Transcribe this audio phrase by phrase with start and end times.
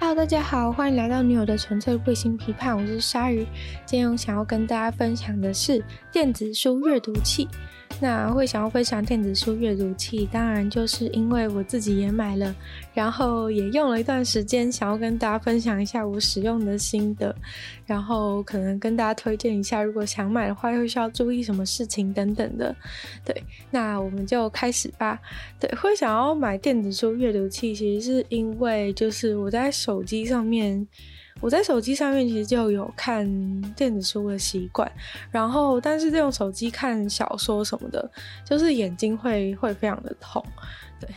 [0.00, 3.44] Hello，大家好，欢迎来到女友的纯粹卫星批判，我是鲨鱼。
[3.84, 7.48] 今天我想要跟大家分享的是电子书阅读器。
[8.00, 12.54] 那会想要分享电子书阅读器，当然就是因为我自己也买了，
[12.94, 17.34] 然后也用了一段时间，想要跟大家分享一下我使用的心得，
[17.86, 22.76] 然后可能跟大家推荐一下，如果想买的话，又需要注意什么事情等等的。
[23.24, 25.18] 对，那我们就开始吧。
[25.58, 30.86] 对，会想要买电子书阅读器，其实是因为就是我在手机上面。
[31.40, 33.24] 我在手机上面其实就有看
[33.74, 34.90] 电子书的习惯，
[35.30, 38.10] 然后但是用手机看小说什么的，
[38.44, 40.44] 就是眼睛会会非常的痛，
[41.00, 41.08] 对。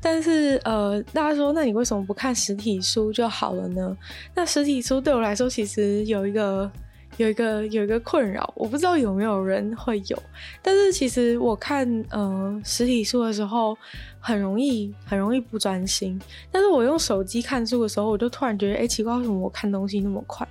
[0.00, 3.94] 但是呃，大家说，那你为什么不看实体书就好了呢？
[4.34, 6.70] 那实体书对我来说其实有一个。
[7.16, 10.20] 有一个有一个困扰，我不知道有没有人会有，
[10.60, 13.78] 但是其实我看呃实体书的时候，
[14.26, 16.18] 很容易很容易不专心。
[16.50, 20.48] 但是我用手机看书的时候，我就突然觉得，哎，奇怪，为什么我看东西那么快？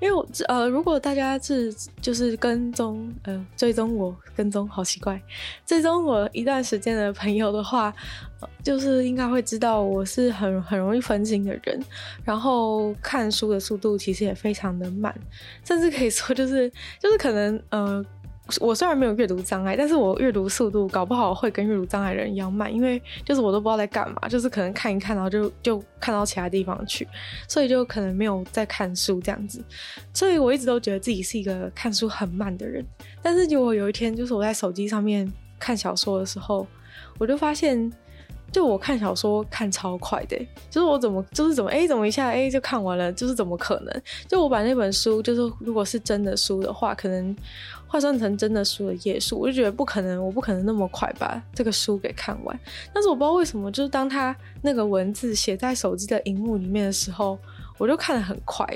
[0.00, 5.20] 因为我呃，如果大家是就是跟踪呃追踪我跟踪，好奇怪，
[5.66, 7.92] 追踪我一段时间的朋友的话。
[8.64, 11.78] 就是应该会知道我是很很容易分心的人，
[12.24, 15.14] 然后看书的速度其实也非常的慢，
[15.62, 18.02] 甚至可以说就是就是可能呃，
[18.60, 27.06] 我虽然没有阅读障碍，但是我阅读速度搞不好会跟阅读障碍人一样慢，因为就是我都不知道在干嘛，就是可能看一看，然后就就看到其他地方去，
[27.48, 29.62] 所以就可能没有在看书这样子，
[30.12, 32.84] 所以我一直都觉得自己是一个看书很慢的人，
[33.22, 36.66] 但是结果有一天就是我在手机上面看小说的时候，
[37.18, 37.92] 我就发现。
[38.52, 40.36] 就我看小说看超快的，
[40.68, 44.02] 就是我怎么就是怎么哎怎么一下哎就看完了，就是怎么可能？
[44.26, 47.34] 就我把那本书，就是如果是真的书的话，可能
[47.86, 52.60] 换算成真的书的页数，我就觉得不可能，我不可能那么快把这个书给看完。
[52.92, 57.38] 但是我不知道为什么，就是当他那个文字写在手机的荧幕里面的时候，
[57.78, 58.66] 我就看得很快。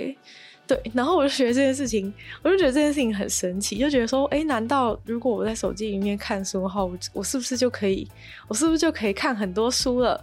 [0.66, 2.10] 对，然后我就觉得这件事情，
[2.42, 8.08] 我就觉得这件事情很神奇，就觉得说，诶，难道如果我在手机里面看书的话，我我是不是就可以，
[8.48, 10.19] 我是不是就可以看很多书了？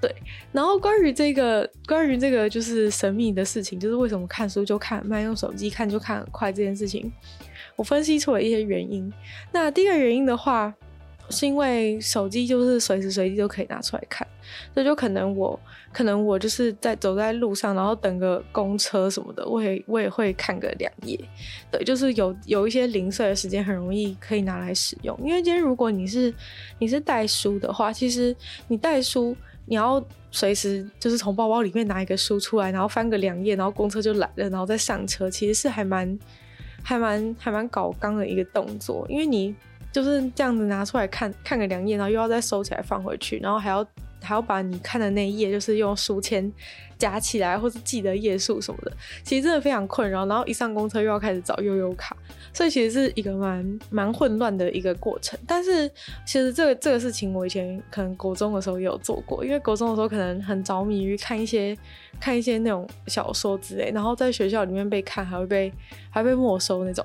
[0.00, 0.10] 对，
[0.50, 7.12] 然后关于这个，关于这个就是神秘的事情，就是为什么看书就看慢，用手机看就看很快这件事情，
[7.76, 9.12] 我分析出了一些原因。
[9.52, 10.72] 那第一个原因的话，
[11.28, 14.26] 是因为手机就是随时随地都可以拿出来看，
[14.74, 15.58] 所以就可能我
[15.92, 21.18] 可能我就是在走在路上，然后等个公车什么的，我也我也会看个两页。
[21.70, 25.18] 对，就是有有一些零碎的时间，很容易可以拿来使用。
[25.22, 26.32] 因为今天如果你是
[26.78, 28.34] 你是带书的话，其实
[28.68, 29.36] 你带书
[29.66, 36.18] 你要随时就是从包包里面拿一个书出来，然后翻个两页，然后公车就来了，然后再上车，其实是还蛮
[36.82, 39.54] 还蛮还蛮搞刚的一个动作，因为你。
[39.92, 43.86] 就是这样子拿出来看看个两页，然后又要再收起来放回去，然后还要
[44.22, 46.50] 还要把你看的那一页，就是用书签
[46.96, 48.92] 夹起来，或是记得页数什么的，
[49.24, 50.24] 其实真的非常困扰。
[50.26, 52.16] 然后一上公车又要开始找悠悠卡，
[52.52, 55.38] 所以其实是一个蛮蛮混乱的一个过程。
[55.46, 55.88] 但是
[56.24, 61.76] 其实这个这个事情，我以前可能国中的时候也有做过，因为国中的时候可能很着迷于看一些
[62.20, 65.72] 看一些那种小说之类，然后在学校里面被看还会被
[66.10, 67.04] 还会被没收那种。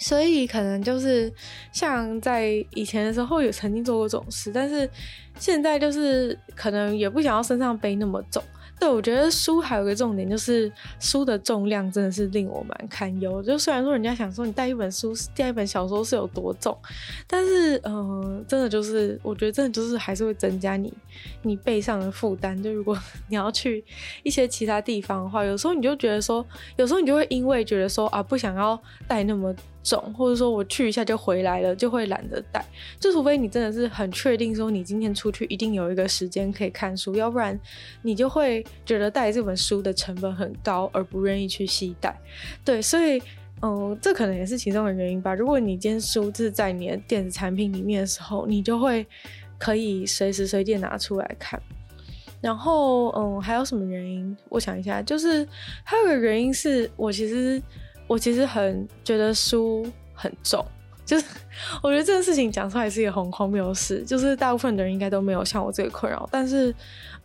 [0.00, 1.30] 所以可能就是
[1.72, 4.88] 像在以前的时候有曾经做过这种事，但是
[5.38, 8.42] 现在就是可能也不想要身上背那么重。
[8.78, 13.42] 对，我觉得书还有个重点，就是书的重量真的是令我蛮堪忧。
[13.42, 16.74] 就虽然说人家想说你带一本书，带一本小说是有多重，
[17.26, 20.90] 但是嗯、真的就是我觉得真的就是还是会增加你
[21.42, 22.60] 你背上的负担。
[22.62, 23.84] 就如果你要去
[24.22, 26.42] 一些其他地方的话，有时候你就觉得说，
[26.78, 32.64] 有时候你就会因为觉得说啊，不想要带那么重，或者说我去一下就回来了，就会懒得带。
[32.98, 37.58] 就除非你真的是很确定说你今天出去一定有一个时间可以看书，要不然
[38.02, 42.14] 你就会觉得带这本书的成本很高，而不愿意去携带。
[42.64, 43.22] 对，所以
[43.62, 45.34] 嗯，这可能也是其中的原因吧。
[45.34, 49.06] 如果你今天书是在你的电子产品里面的时候，你就会
[49.58, 51.60] 可以随时随地拿出来看。
[52.40, 54.36] 然后嗯，还有什么原因？
[54.48, 55.46] 我想一下，就是
[55.84, 57.62] 还有个原因是我其实。
[58.10, 60.66] 我其实很觉得书很重，
[61.06, 61.24] 就是
[61.80, 66.28] 我觉得这个事情讲出来是一个很荒谬的事，就是大部分的人应该都没有像我这个困扰。
[66.28, 66.74] 但是，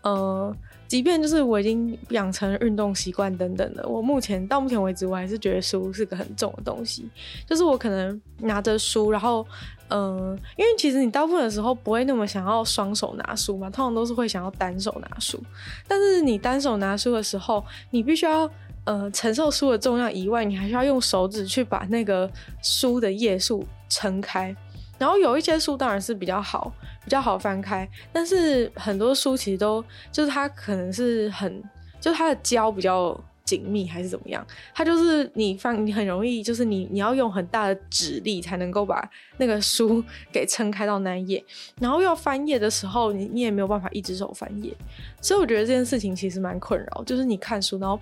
[0.04, 0.56] 呃，
[0.88, 7.10] 即便就是我已经养成运动习惯等等的，我目前到目前为止，我还是觉得书是个很重的东西。
[7.48, 9.44] 就是我可能拿着书，然后，
[9.88, 15.42] 嗯、因为其实你大部分的时候不会那么想要双手拿书嘛，通常都是会想要单手拿书。
[15.88, 18.48] 但是你单手拿书的时候，你必须要。
[18.86, 22.30] 呃，承受书的重量以外，你还需要用手指去把那个
[22.62, 24.56] 书的页数撑开。
[24.98, 26.72] 然后有一些书当然是比较好，
[27.04, 31.62] 比较好翻开，但是很多书其实都就是它可能是很
[32.00, 34.46] 就它的胶比较紧密还是怎么样？
[34.74, 40.02] 它就是你翻，你很容易就是你你要用很大的指力才能够把那个书
[40.32, 41.44] 给撑开到那一页，
[41.82, 44.74] 然后要翻页的时候，你你也没有办法一只手翻页，
[45.20, 48.00] 所以我觉得这件事情其实蛮困扰，就是你看书，然后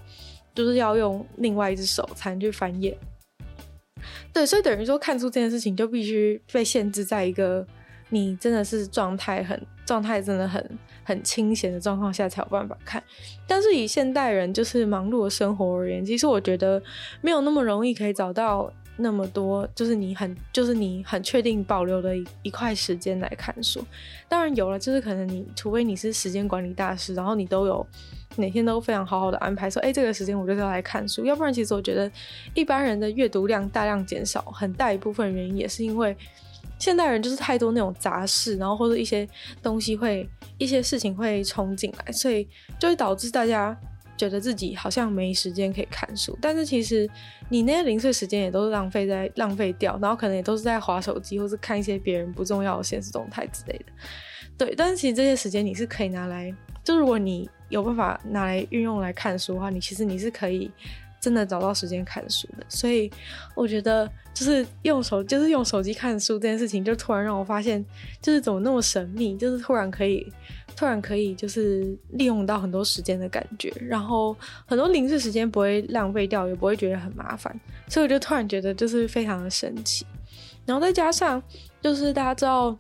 [0.54, 2.98] 就是要用另外一只手才能去翻页。
[4.32, 7.66] 对，所以等于说看书这件事情就必须被限制在一个
[8.10, 10.78] 你真的是状态很状态真的很。
[11.06, 13.04] 很清闲的状况下才有办法看，
[13.46, 16.82] 但是以现代人就是忙碌的生活而言，其实我觉得
[17.20, 23.86] 没有那么容易可以找到那么多，就是你很就是你很确定保留的一一块时间来看书。
[24.30, 27.86] 当然有了，就是可能你除非你是时间管理大师，然后你都有
[28.36, 31.26] 每天都非常好好的安排说，哎，这个时间我就是要来看书。
[31.26, 32.12] 要不然，其实我觉得
[32.54, 36.16] 一般人的阅读量大量减少，很大一部分原因也是因为。
[36.80, 39.26] 现代人就是太多那种杂事，然后或者一些
[39.62, 40.28] 东西会
[40.58, 42.46] 一些事情会冲进来，所以
[42.78, 43.78] 就会导致大家
[44.18, 46.38] 觉得自己好像没时间可以看书。
[46.42, 47.10] 但是其实
[47.48, 53.86] 你那些零碎时间也都是浪费在浪费掉，然后可能也都是在划手机或是看一些别人不重要的现实动态之类的。
[54.58, 56.54] 对，但是其实这些时间你是可以拿来，
[56.84, 60.72] 就如果你有办法拿来运用来看书的话，你其实你是可以。
[61.24, 63.10] 真的找到时间看书的，所以
[63.56, 67.82] 我觉得就是用手，就是用手机看书这件事情，就突然让我发现，
[68.22, 70.30] 就是怎么那么神秘，就是突然可以，
[70.76, 74.36] 突然可以，就是利用到很多时间的感觉，然后
[74.66, 77.58] 很多零碎时间不会浪费掉，也不会觉得很麻烦，
[77.88, 80.06] 所以我就突然觉得就是非常的神奇，
[80.66, 81.42] 然后再加上
[81.82, 82.76] 就是大家知道。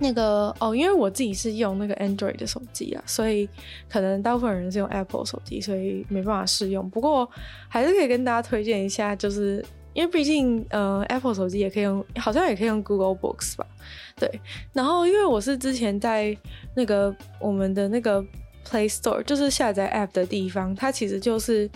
[0.00, 3.48] 那个哦，因为我自己是用那个 Android 的手机啊，所以
[3.88, 6.88] 可能大部分人是用 Apple 手机，所以没办法试用。
[6.88, 7.28] 不过
[7.68, 9.64] 还是可以跟大家推荐一下，就是
[9.94, 13.66] 因为毕竟呃 Apple 手机也可以用，好像也可以用 Google Books 吧？
[14.14, 14.40] 对。
[14.72, 16.36] 然后因为我是之前在
[16.76, 18.24] 那个我们的那个
[18.64, 21.68] Play Store，就是下载 App 的地方，它其实就是。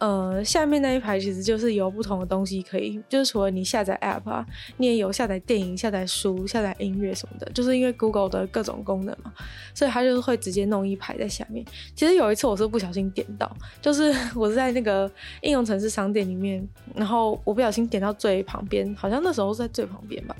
[0.00, 4.46] 呃，下面那一排其实就是有不同的东西可以，就是除了你下载 App 啊，
[4.78, 9.30] 你也有下载电影、下载书、下载音乐什么的，就是因为 Google 的各种功能嘛，
[9.74, 11.62] 所以它就是会直接弄一排在下面。
[11.94, 15.10] 其实有一次我是不小心点到，就是我是在那个
[15.42, 20.34] 应用程式商店里面，然后我不小心点到最旁边，好像那时候是在最旁边吧，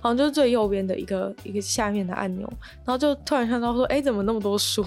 [0.00, 4.82] 好像就是最右边的一个一个下面的按钮，然后就突然看到说，哎，怎么那么多书？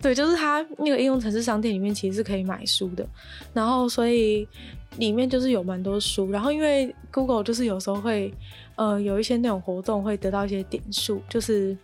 [0.00, 3.04] 对，就是它那个应用程式商店里面其实是可以买书的。
[3.52, 4.46] 然后，所以
[4.98, 6.30] 里面就是有蛮多书。
[6.30, 8.32] 然后，因为 Google 就是有时候会，
[8.76, 11.76] 呃，有一些那种活动会得到一些点数，就是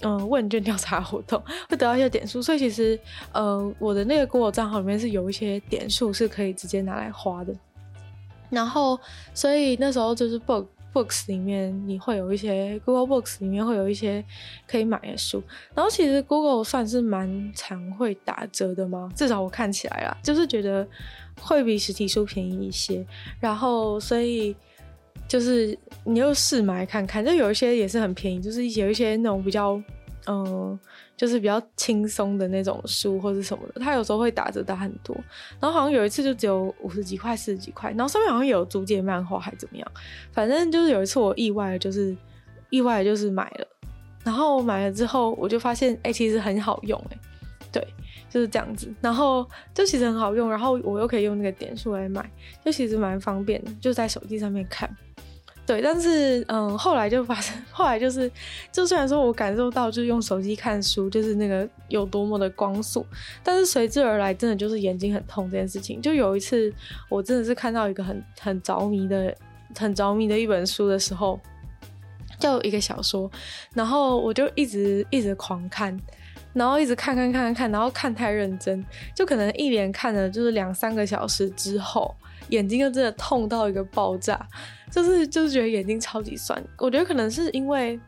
[0.00, 2.40] 嗯、问卷调查活动 会得到一些点数。
[2.40, 2.98] 所以其实，
[3.32, 7.54] 呃，我的那个 Google 账号里面是有一些点数是可以直接拿来花的。
[8.50, 8.98] 然后，
[9.34, 10.66] 所以那时候就是 Book。
[10.98, 14.24] Books 里面你会有一些 Google Books 里面会有一些
[14.66, 15.42] 可以买的书，
[15.74, 20.86] 然后其实 Google 算是蛮常会打折的嘛，至少我看起来啦，就是觉得
[21.40, 23.06] 会比实体书便宜一些，
[23.38, 24.56] 然后所以
[25.28, 29.80] 就是你又试买看看，就有一些也是很便宜，就是有一些那种比较
[30.28, 30.78] 嗯。
[31.16, 35.12] 就是比较轻松的那种书或者什么的，它有时候会打折打很多，
[35.58, 39.92] 然后好像有一次就只有五十几块、四十几块，然后上面好像有租借漫画还怎么样，
[40.30, 42.16] 反正就是有一次我意外就是
[42.70, 43.66] 意外就是买了，
[44.22, 47.18] 然后买了之后我就发现哎、其实很好用哎、
[47.72, 47.84] 对，
[48.30, 49.44] 就是这样子，然后
[49.74, 52.30] 就其实很好用，然后我又可以用那个点数来买，
[52.64, 54.88] 就其实蛮方便的，就在手机上面看。
[55.68, 58.32] 对，但是嗯，后来就发生， 后来就是，
[58.72, 63.04] 就虽然说我感受到就是用手机看书就是那个有多么的光速，
[63.44, 66.00] 但是随之而来真的就是眼睛很痛这件事情。
[66.00, 66.72] 就有一次，
[67.10, 69.36] 我真的是看到一个很很着迷的、
[69.76, 71.38] 很着迷的一本书的时候，
[72.40, 73.30] 就一个小说，
[73.74, 75.94] 然后我就一直一直狂看，
[76.54, 78.82] 然后一直看看看看看，然后看太认真，
[79.14, 82.16] 就可能一连看了就是两三个小时之后。
[82.48, 84.46] 眼睛就真的痛到一个爆炸，
[84.90, 86.62] 就是就是觉得眼睛超级酸。
[86.78, 87.98] 我觉得可能是因为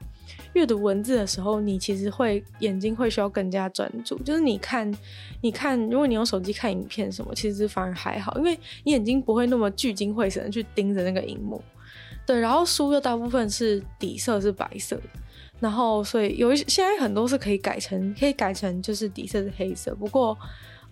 [0.55, 4.19] 阅读文字的时候，你其实会眼睛会需要更加专注。
[4.21, 4.93] 就是你看，
[5.41, 11.63] 你看，如果你用手机看影片什么，其实反而还好，因为你眼睛不会那么聚精会神去盯着那个荧幕。
[12.27, 15.03] 对，然后书又大部分是底色是白色的，
[15.59, 20.37] 然后所以有一些现在很多是可以改成可以改成就是底色是黑色，不过。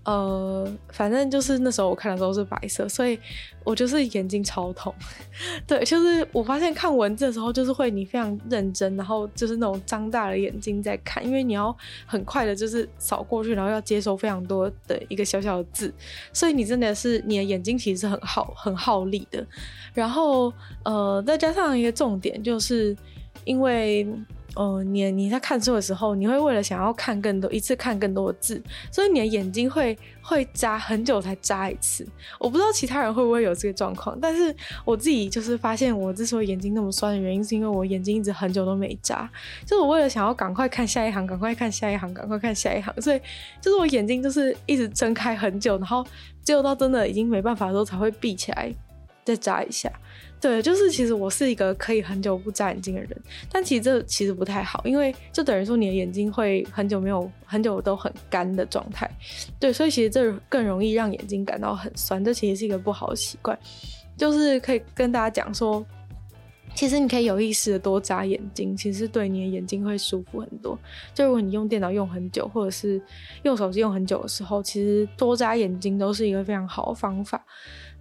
[0.05, 3.19] 呃，反正就是那时候我看的时候是白色，所以
[3.63, 4.95] 我就是眼睛超痛。
[5.67, 11.77] 对，就是我发现看文字的时候，就是会你非常认真，然后就是那种张大了眼睛在看，因为你要
[12.07, 15.93] 很快的，就是扫过去，然后要接收非常多的一个小小的字，
[16.33, 19.47] 所以你真的是你的眼睛其实是很耗很耗力的。
[19.93, 20.51] 然后
[20.85, 22.97] 呃，再加上一个重点，就是
[23.45, 24.09] 因为。
[24.59, 28.61] 呃，你你在看书的时候，你会为了想要看更多，一次看更多的字，
[28.91, 32.05] 所以你的眼睛会会眨很久才眨一次。
[32.41, 34.53] 我不知道其他人会不会有这个状况，但是
[34.85, 39.31] 我自己就是发现，我之所以眼睛那么酸的原因，是因为我眼睛一直很久都没眨，
[39.65, 43.21] 就是我为了想要赶快看下一行，赶快看下一行，赶快看下一行，所以
[43.63, 46.05] 就是我眼睛就是一直睁开很久，然后
[46.45, 48.75] 只有到真的已经没办法的时候才会闭起来，
[49.25, 49.89] 再眨一下。
[50.41, 53.11] 对，就是其实我是一个可以很久不眨眼睛的人，
[53.51, 59.11] 但其实这其实不太好，因为就等于说你的眼睛会很久没有很久都很干的状态。
[59.59, 63.59] 对，所以其实这更容易让眼睛感到很酸，这其实是一个不好的习惯。
[64.17, 65.85] 就是可以跟大家讲说，
[66.75, 70.79] 其实你可以有意识的多眨眼睛，其实对你的眼睛会舒服很多。
[71.15, 73.01] 就如果你用电脑用很久，或者是
[73.43, 77.45] 用手机用很久的时候，其实多眨眼睛都是一个非常好的方法。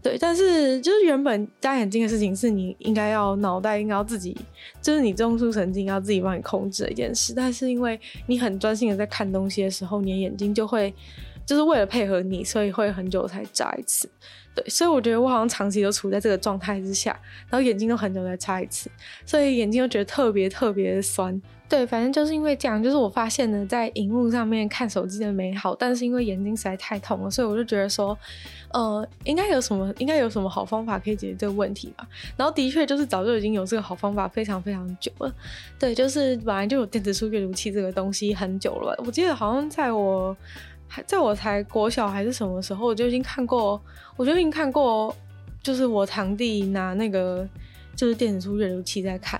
[0.07, 4.33] 对，但是就是原本戴眼睛的事情是你应该要脑袋应该要自己，
[4.81, 7.33] 就是你中枢神经要自己帮你控制的一件事。
[7.35, 10.93] 但是因为你很专心的在看东西的时候，你的眼睛就会
[11.45, 14.09] 就是为了配合你，所以会很久才眨一次。
[14.55, 17.11] 对，所以我觉得我好像长期都处在这个状态之下，
[17.49, 18.89] 然后眼睛都很久才眨一次，
[19.25, 21.41] 所以眼睛又觉得特别特别酸。
[21.69, 28.17] 对，反正就是因为这样，就是我发现呢，在荧幕上面看手机的美好，但是因为眼睛实在太痛了，所以我就觉得说，
[28.71, 32.07] 呃，应该有什么，应该有什么好方法可以解决这个问题吧。
[32.35, 35.33] 然后的确就是早就已经有这个好方法，非常非常久了。
[35.77, 40.35] 对，就是本来就有电子书阅读器这个东西很久了，我记得好像在我。
[40.89, 43.77] 还在我才国小还是什么时候，我就已经看过，
[44.15, 45.13] 我就已经看过，
[45.61, 47.45] 就是我堂弟拿那个
[47.93, 49.37] 就是电子书阅读器在看，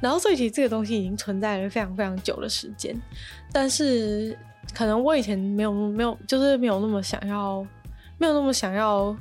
[0.00, 2.94] 然后所以其实这个东西已经存在了非常非常久的时间，
[3.52, 4.36] 但是
[4.74, 7.66] 可能我以前没有没有就是没有那么想要，
[8.18, 9.16] 没有那么想要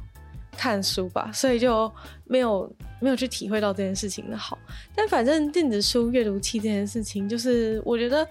[0.56, 1.92] 看书吧，所以就
[2.26, 4.58] 没有没有去体会到这件事情的好，
[4.96, 8.28] 但反正电子书阅读器这件事情，就是我觉得。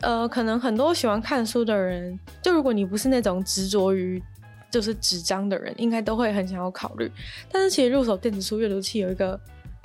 [0.00, 4.20] 呃，可能很多喜欢看书的人，就如果你不是那种执着于
[4.68, 7.08] 就是纸张的人，应该都会很想要考虑。
[7.52, 9.38] 但是其实入手电子书阅读器有一个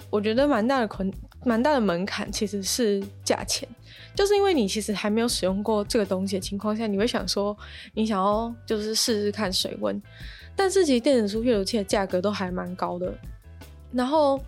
[0.09, 1.13] 我觉得蛮大的困，
[1.47, 3.67] 蛮大的门槛，其实是价钱。
[4.13, 7.57] 就是因为你其实还没有使用过这个东西的情况下，你会想说
[7.93, 10.01] 你想要就是试试看水温，
[10.55, 13.13] 但是其实电子书阅读器的价格都还蛮高的，
[13.91, 14.39] 然后。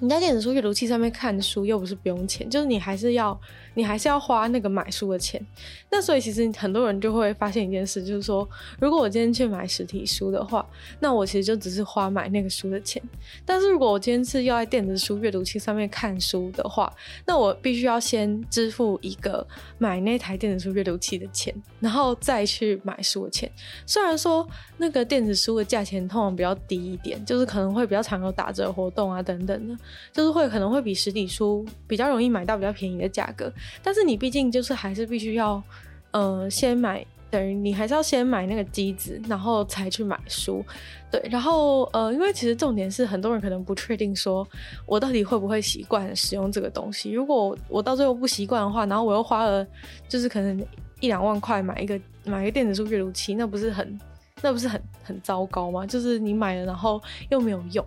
[0.00, 3.38] 你在电子书阅读器上面看书又不是不用钱，就是你还是要
[3.74, 5.44] 你还是要花那个买书的钱。
[5.90, 8.48] 那所以其实很多人就会发现一件事，就是说，
[8.80, 10.64] 如果我今天去买实体书的话，
[10.98, 13.00] 那我其实就只是花买那个书的钱。
[13.44, 16.92] 但是如果我今天是要在电子书阅读器上面看书的话，
[17.26, 19.46] 那我必须要先支付一个
[19.78, 23.50] 买那台电子书阅读器的钱，然后再去买书的钱。
[23.86, 24.46] 虽然说
[24.78, 29.76] 那个电子书的价钱通常比较低一点，就是可能会比较常有打折活动啊等等的。
[30.12, 33.52] 就是会可能会比实体书比较容易买到比较便宜的价格，
[33.82, 35.62] 但是你毕竟就是还是必须要，
[36.10, 40.64] 呃，先买，等于你还是要先买那个机子，然后才去买书，
[41.10, 44.46] 对，然后呃，因为其实重点是很多人可能不确定说
[44.86, 49.66] 我到底会不会习惯使用这个东西，如果我到最后不习惯的话，然后我又花了
[50.08, 50.64] 就是可能
[51.00, 53.98] 一两万块买一个买一个电子书阅读器，那不是很
[54.44, 55.86] 那不是很很糟糕吗？
[55.86, 57.82] 就是你买了然后又没有用。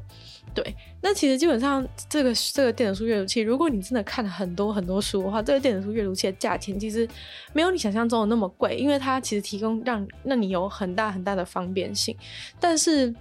[0.56, 7.08] 对，那其实基本上这个这个电子书阅读器，如果你真的看了很多很多书的话，这个电子书阅读器的价钱其实
[7.54, 12.18] 没有你想象中的那么贵，因为它其实提供让让你有很大很大的方便性，
[12.60, 13.14] 但是。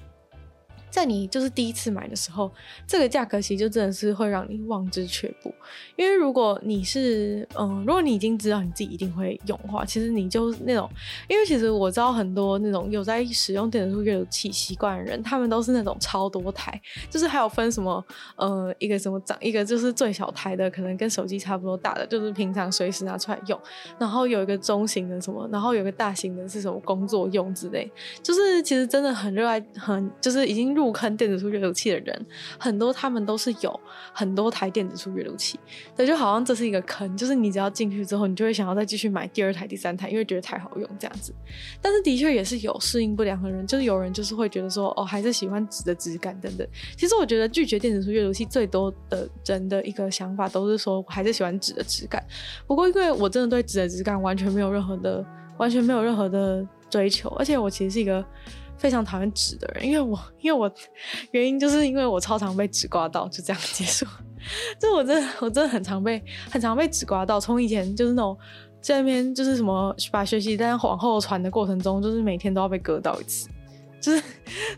[0.96, 2.50] 在你就是第一次买的时候，
[2.86, 5.54] 这个价格其实就真的是会让你望之却步。
[5.94, 10.88] 因为如果你是嗯，如果你已经知道你自己一定会用的话，其实你就那种，
[11.28, 18.02] 因为其实我知道很多那种有在使用电子书阅读器习惯的人，他们都是那种超多台，就是还有分什么
[18.36, 23.60] 呃一个什么长一个就是最小台的，可能跟手机差不多大的，就是平常随时拿出来用，
[23.98, 27.90] 然后有一个中型的什么，然后有一个大型的是什么工作用之类，
[28.22, 30.85] 就是其实真的很热爱，很就是已经入。
[30.86, 32.26] 入坑电子书阅读器的人
[32.60, 33.80] 很多，他们都是有
[34.12, 35.58] 很多台电子书阅读器，
[35.96, 41.34] 对，就好像这是一个坑，就是你只要进去之后，你就会想要再继续买第二台、第三台，因为觉得太好用这样子。
[41.82, 46.64] 但是的确也是有适应不良的人，就是有人就是会觉得说，哦，还是喜欢纸的质感等等。
[46.96, 52.24] 其实我觉得拒绝电子书阅读器最多的人的一个想法都是说，我还是喜欢纸的质感。
[52.64, 55.26] 不过因为我真的对纸的质感完全没有任何的、
[55.58, 58.24] 完全没有任何的追求，而且我其实是一个。
[58.78, 60.70] 非常讨厌纸的人，因为我因为我
[61.30, 64.06] 原因就是因为我超常被纸刮到，就这样结束。
[64.78, 68.36] 就我真的我真的很常被很常被纸刮到，从以前就是那种
[68.80, 73.48] 在那边就是什么把学习单往后传的过程中，就是每天都要被割到一次。
[74.00, 74.22] 就是，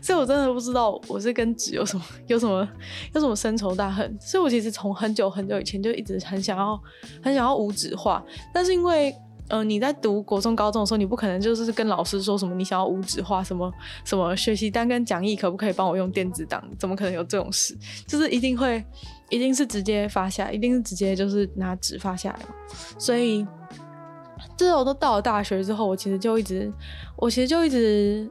[0.01, 2.67] 所以我真的不知道我是跟纸有什么有什么
[3.13, 4.17] 有什么深仇大恨。
[4.19, 6.81] 所以我其实从很久很久以前就一直很想要
[7.21, 9.13] 很想要无纸化，但是因为。
[9.49, 13.71] 嗯、呃，你在读国中、高中的时候，你不可能就是跟老师说什么你想要无纸化，什么
[14.05, 16.63] 什么学习单跟讲义可不可以帮我用电子档？
[16.79, 17.77] 怎么可能有这种事？
[18.07, 18.83] 就是一定会，
[19.29, 22.55] 一定是直接发下，一定是直接就是拿纸发下来嘛。
[22.97, 23.45] 所以，
[24.55, 26.71] 这我都到了大学之后，我其实就一直，
[27.17, 28.29] 我其实就一直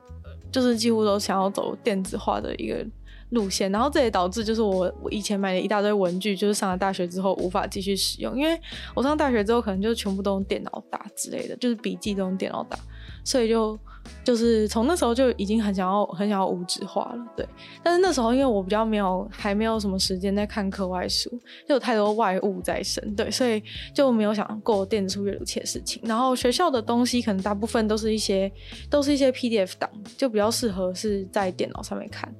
[0.51, 2.87] 就是几乎都想要走电子化的一个。
[3.31, 8.61] 路线，然后这也导致就是我我以前买了一大堆文具，就是上了大学之后无法继续使用，因为
[8.95, 12.79] 我上大学之后可能就全部都用电脑打之类的，就是笔记都用电脑打，
[13.25, 13.79] 所以就。
[14.25, 17.47] 就是从那时候就已经很想要很想要无纸化了，对。
[17.83, 21.31] 但是那时候因为我比较没有还没有什么时间在看课外书，
[21.67, 23.63] 就有太多外务在身，对，所以
[23.95, 26.03] 就没有想过电子书阅读器的事情。
[26.05, 28.51] 然后学校的东西可能大部分都是一些
[28.91, 32.33] 都是一些 PDF 档，就比较适合是在电脑上面看。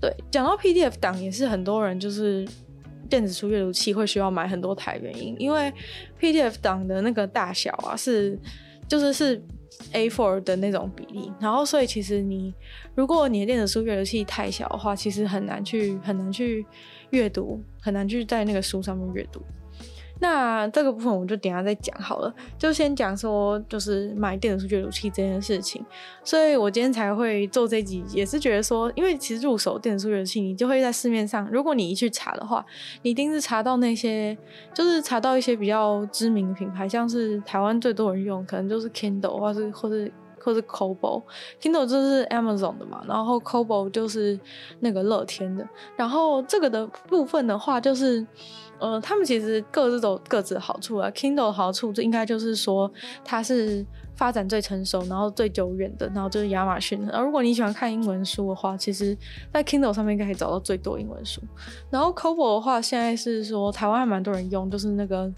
[0.00, 2.46] 对，讲到 PDF 档也是很多人就是
[3.08, 5.72] 电子书阅读器会需要买很多台原因，因为
[6.20, 8.38] PDF 档的那个大小啊是
[8.88, 9.42] 就是是。
[9.92, 12.52] A4 的那种比例，然后所以其实你，
[12.94, 16.64] 如果你的电子书阅读器太小的话，其实很难去很难去
[17.10, 19.42] 阅读，很难去在那个书上面阅读。
[20.18, 25.84] 那这个部分我们就等下再讲好了，就先讲说就是买电子书阅读器这件事情。
[26.24, 32.64] 所以我今天才会做这集，也是觉得说，因为其实入手电子书阅读器，你就会在市面上，如果你一去查的话，
[33.02, 34.36] 你一定是查到那些，
[34.72, 41.22] 就是查到一些比较知名的品牌，像是台湾最多人用，可能就是 Kindle 或是或是或是 Kobo。
[41.60, 44.40] Kindle 就是 Amazon 的嘛，然后 Kobo 就是
[44.80, 45.68] 那个乐天的。
[45.94, 48.26] 然后这个的部分的话，就是。
[48.78, 51.10] 呃，他们其实各自都各自的好处啊。
[51.10, 52.90] Kindle 的好处就应该就是说
[53.24, 57.00] 它是发展最成熟，然后最久远的，然后就是亚马逊。
[57.06, 59.16] 然后如果你喜欢看英文书的话，其实
[59.52, 61.40] 在 Kindle 上面应该可以找到最多英文书。
[61.90, 65.32] 然后 Kobo 的话，现在是说台湾还蛮多人用，就是那个，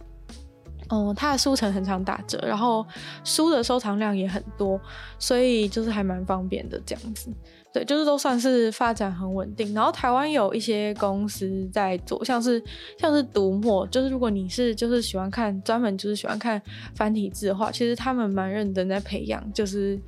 [0.90, 2.86] 嗯、它的书城很常打折，然后
[3.24, 4.80] 书的收藏量也很多，
[5.18, 7.30] 所以就是还蛮方便的这样子。
[7.70, 9.74] 对，就是都算是发展很稳定。
[9.74, 12.62] 然后台湾有一些公司在做，像是
[12.98, 16.60] 像是读墨，就是如果你是就是喜欢看专门就是喜欢看
[16.94, 20.00] 繁体字的话，其实他们蛮认真在培养，就是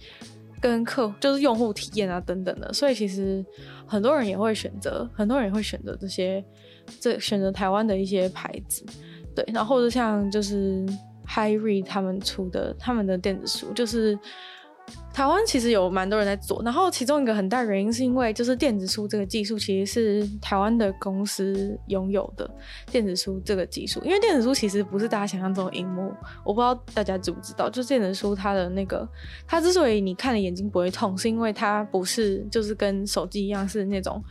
[0.58, 2.72] 跟客就是用户体验啊等等的。
[2.72, 3.44] 所以其实
[3.86, 6.42] 很多人也会选择，很多人也会选择这些
[6.98, 8.82] 这选择台湾的一些牌子。
[9.36, 10.86] 对，然后或者像就是
[11.26, 14.18] Hi Ree 他们出的他们的电子书，就是。
[15.12, 22.48] 台湾其实有蛮多人在做，然后其中一个很大原因是因为就是电子书这个技术其实是台湾的公司拥有的
[22.90, 26.12] 电子书这个技术，因为电子书其实不是大家想象中的荧幕，
[26.44, 29.06] 我不知道大家知不知道，就电子书它的那个
[29.46, 34.22] 它之所以你看了眼睛不会痛，是因为它不是就是跟手机一样是那种。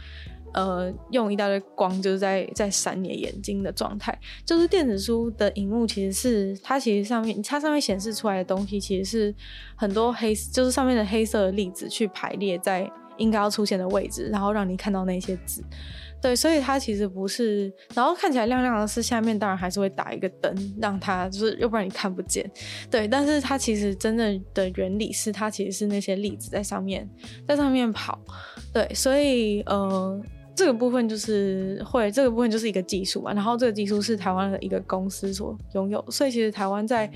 [0.54, 9.36] 呃，用一大堆光就是在在闪你的眼睛的状态，就是电子书的荧幕其实是它其实上面它上面显示出来的东西其实是
[9.76, 15.64] 很多黑，就是上面的黑色的粒子去排列在应该要出现的位置，然后让你看到那些字。
[16.22, 22.50] 对，所以它其实不是，然后看起来亮亮的，是下面当然还是会打一个灯，让它就是，要不然你看不见。
[22.92, 27.10] 对，但是它其实真正的原理是，它其实是那些粒子在上面
[27.48, 28.20] 在上面跑。
[28.74, 30.22] 对，所以呃。
[30.60, 37.10] 这个部分就是会，这个部分就是一个技术嘛，然后这个技术是台湾的一个公司所拥有，所以其实台湾在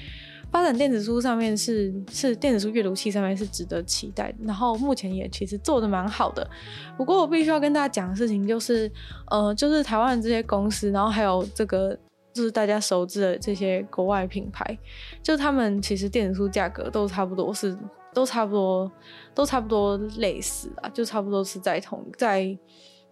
[0.50, 6.50] 发展电子书上面是是电子书阅读器上面是值得期待，然后目前也其实做的蛮好的。
[6.96, 8.90] 不过我必须要跟大家讲的事情就是，
[9.30, 11.94] 呃，就是台湾的这些公司，然后还有这个
[12.34, 14.78] 就是大家熟知的这些国外品牌，
[15.22, 17.78] 就他们其实电子书价格都差不多是
[18.14, 18.90] 都差不多
[19.36, 22.58] 都差不多类似啊，就差不多是在同在。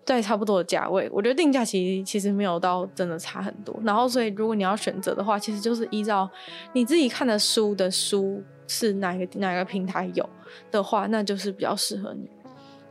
[0.03, 3.79] 在差不多的价位，我觉得定价其实其实没有到真的差很多。
[3.83, 6.27] 然后，所以如果你要选择的话，其实就是依照
[6.73, 10.27] 你自己看的书的书是哪个哪个平台有
[10.71, 12.27] 的话，那就是比较适合你。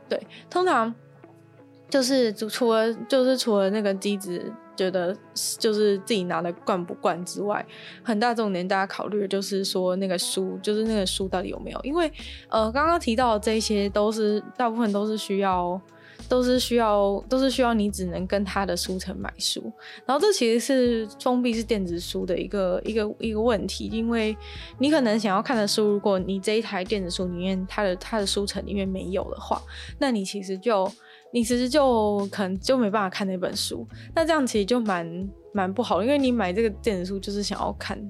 [0.07, 0.93] 对，通常
[1.89, 4.41] 就是除了就是除了那个机子
[4.77, 5.15] 觉得
[5.59, 7.63] 就是自己拿的惯不惯之外，
[8.01, 11.79] 很大重点大家考虑的就是说那个书就是那个书到底有没有？
[11.83, 12.09] 因为
[12.47, 15.79] 呃刚刚提到的这些都是大部分都是需要。
[16.31, 19.61] 都是需要，都是需要你只能跟他的书城买书，
[20.05, 24.33] 然后这其实是封闭式电子书的一个一个一个问题，因为
[24.79, 29.61] 你可能想要看的书，如果你这一台电子书里面它的它的书城里面没有的话，
[29.99, 30.89] 那你其实就
[31.33, 38.01] 你其实就可能就没办法看那本书，那这样其实就蛮蛮不好，因为你买这个电子书就是想要看，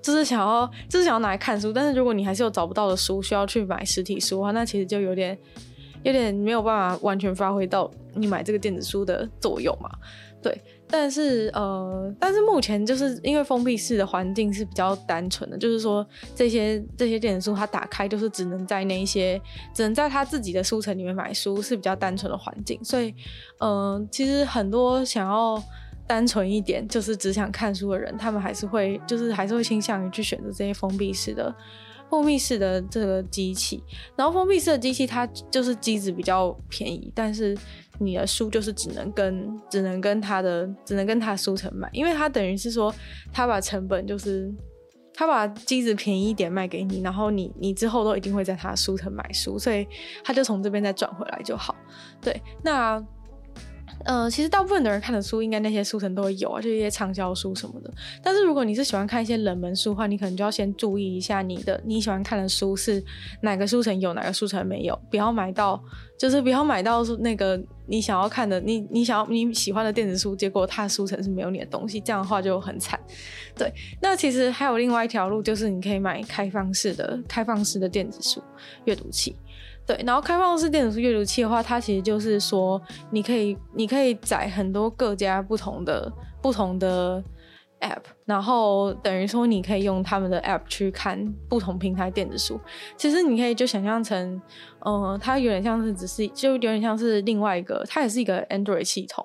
[0.00, 5.38] 就是想要就是想要拿来看书，但是如果你还是有找不到的书需要去买实体书的话，那其实就有点。
[6.02, 9.90] 有点没有办法完全发挥到你买这个电子书的作用嘛。
[10.40, 10.56] 对，
[10.88, 19.40] 但是呃，但是目前就是因为封闭式的环境是比较单纯的，就是说这些这些电子书它打开就是只能在那一些
[19.74, 23.12] 只能在他自己的书城里面买书，是比较单纯的环境，所以
[23.58, 25.60] 嗯、其实很多想要
[26.06, 31.52] 单纯一点，就是只想看书的人，他们还是会就是还是会倾向于去选择这些封闭式的。
[32.10, 33.82] 封闭式的这个机器，
[34.16, 37.56] 然后封闭式的机器它就是机子比较便宜，但是
[37.98, 42.94] 你的书就是只能跟只能跟他的只能跟他书城买，因为它等于是说
[43.32, 44.52] 他把成本就是
[45.12, 49.86] 他把机子便宜一点卖给你，然后你你之后都一定会在他书城买书，所以
[50.24, 51.74] 他就从这边再转回来就好。
[52.20, 53.04] 对，那。
[54.04, 57.92] 呃，其实大部分的人看的书，应该那些书城都会有啊，就一些畅销书什么的。
[58.22, 63.02] 但是如果你是喜欢看一些冷门书的话，你可能就要先注意一下你的你喜欢看的书是
[63.42, 65.82] 哪个书城有，哪个书城没有，不要买到，
[66.18, 72.98] 就是不要买到那个你想要看的，你你想要你喜欢的电子书，结果它的书城是没有你的东西，这样的话就很惨。
[73.56, 78.42] 对，那其实还有另外一条路，就是你可以买开放式的开放式的电子书
[78.84, 79.36] 阅读器。
[79.88, 82.78] 对，然后开放式电子书阅读器的话，它其实就是说，
[83.10, 87.24] 你可以，你可以载很多各家不同的不同的
[87.80, 92.60] app，然后等于说你可以用他们的 app 去看不同平台电子书。
[92.98, 94.38] 其实你可以就想象成，
[94.80, 99.24] 呃，它有点像是只是，就有点像是另外一个，它也是一个 Android 系统。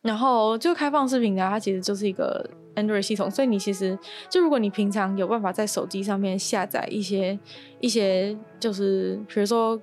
[0.00, 3.98] 然后就开放式平台，它其实就是一个 Android 系统，所以你其实
[4.30, 7.36] 就如果你平常有办法在手机上面下载一些
[7.80, 9.76] 一些，就是比如说。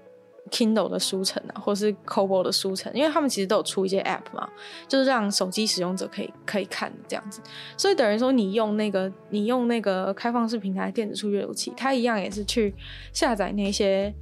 [0.52, 4.48] Kindle 的书城啊，或是 c o b o 的书城，因为他们其实都有出一些 App 嘛，
[4.88, 7.42] 就是让手机使用者可以可以看这样子。
[7.78, 12.76] 所以等于说，你用那个你用那个开放式平台电子书阅读器，它一样也是去
[13.14, 14.14] 下载那些。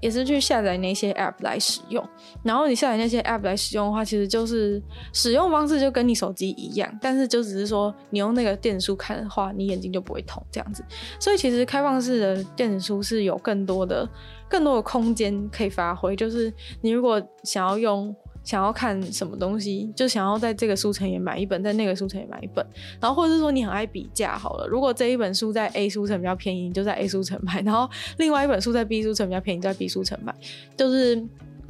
[0.00, 2.06] 也是去下载那些 app 来使用，
[2.42, 4.82] 然后你下载那些 app 来使用的话，其实就是
[5.12, 10.84] 使用方式就跟你手机一样，但是就只是说你用那个电子书看的话，你眼睛就不会痛这样子。
[11.18, 14.08] 所以其实开放式的电子书是有更多的、
[14.48, 18.14] 更多的空间可以发挥，就是你如果想要用。
[18.48, 22.66] 想要看什么东西，就想要在这个书城也买一本，在那个书城也买一本，
[22.98, 30.34] 然后或者是说你很爱比价好了，如果这一本书在 A 书城比较便宜，你就在 A 书城买，然后另外一本书在 B 书城比较便宜，在 B 书城买，
[30.78, 31.22] 就是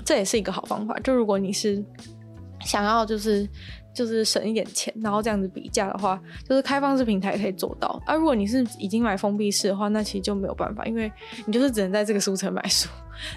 [0.04, 0.96] 这也是一个好方法。
[1.00, 1.84] 就如果你是
[2.60, 3.48] 想要就是。
[3.98, 8.00] 就是省一点钱，然后这样子比价的话，就是开放式平台可以做到。
[8.06, 11.10] 啊、如果你是已经买封闭式的话，那其实就没有办法，因为
[11.46, 12.88] 你就是只能在这个书城买书。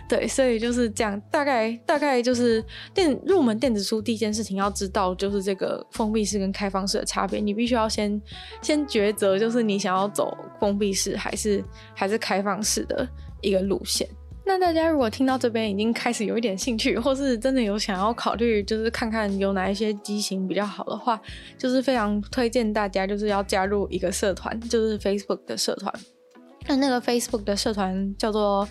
[0.07, 1.19] 对，所以就是这样。
[1.31, 7.39] 大概大概就是电入门电子书第一件事情要知道，就是这个封闭式跟开放式的差别。
[7.39, 8.21] 你必须要先
[8.61, 11.63] 先抉择，就是你想要走封闭式还是
[11.95, 13.07] 还是开放式的
[13.41, 14.07] 一个路线。
[14.51, 21.17] 那大家如果听到这边已经开始有一点兴趣，或是真的有想要考虑，就是看看有哪一些机型比较好的话，
[21.57, 25.93] 就是非常推荐大家就是要加入一个社团，就是 Facebook 的社团。
[26.67, 28.67] 那那个 Facebook 的社团叫做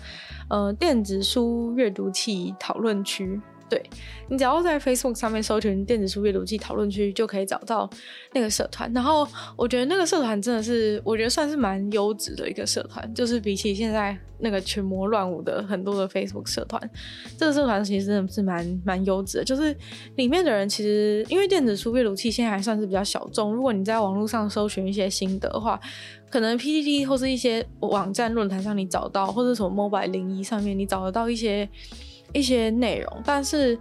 [0.51, 3.41] 呃电子书阅读器讨论区。
[3.71, 3.81] 对，
[4.27, 7.89] 你只要在 Facebook 上面搜寻电子书阅读器讨论区，就可以找到
[8.33, 8.91] 那个社团。
[8.91, 16.81] 然后我觉得那个社团真的是，我觉得算是蛮优质的一个社团，就是比起现在那个群魔乱舞的很多的 Facebook 社团，
[17.37, 19.43] 这个社团其实真的是蛮蛮优质的。
[19.45, 19.73] 就是
[20.17, 25.79] 里面的人其实，因为电子书阅读器现在还算是比较小众，如果你在网络上搜寻一些心得的话，
[26.29, 31.69] 可能 PPT 或是一些网站论坛上你找到，或者什么 Mobile 01上面你找得到一些。
[32.33, 33.77] 一些内容，但是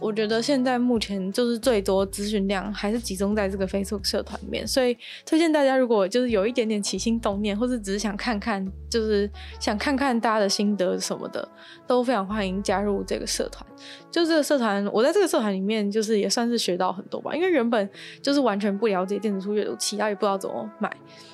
[0.00, 11.48] 我觉得现在目前就是最多资讯量还是集中在这个 Facebook 社团里面，所以推荐大家如果就是有一点点起心动念，或是只是想看看，就是想看看大家的心得什么的，
[11.86, 13.64] 都非常欢迎加入这个社团。
[14.10, 17.88] 就这个社团，我在这个社团里面就是也算是学到很多吧，因为原本
[18.20, 20.92] 就是完全不了解电子书阅读器，然后也不知道怎么买，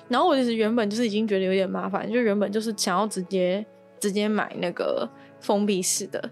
[0.08, 3.64] 然后我其实原本就是已经觉得有点麻烦，就原本就是想要直接
[3.98, 5.08] 直接买那个
[5.40, 6.30] 封闭式的。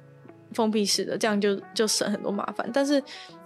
[0.57, 2.69] 封闭式的，这样就就省很多麻烦。
[2.73, 3.01] 但是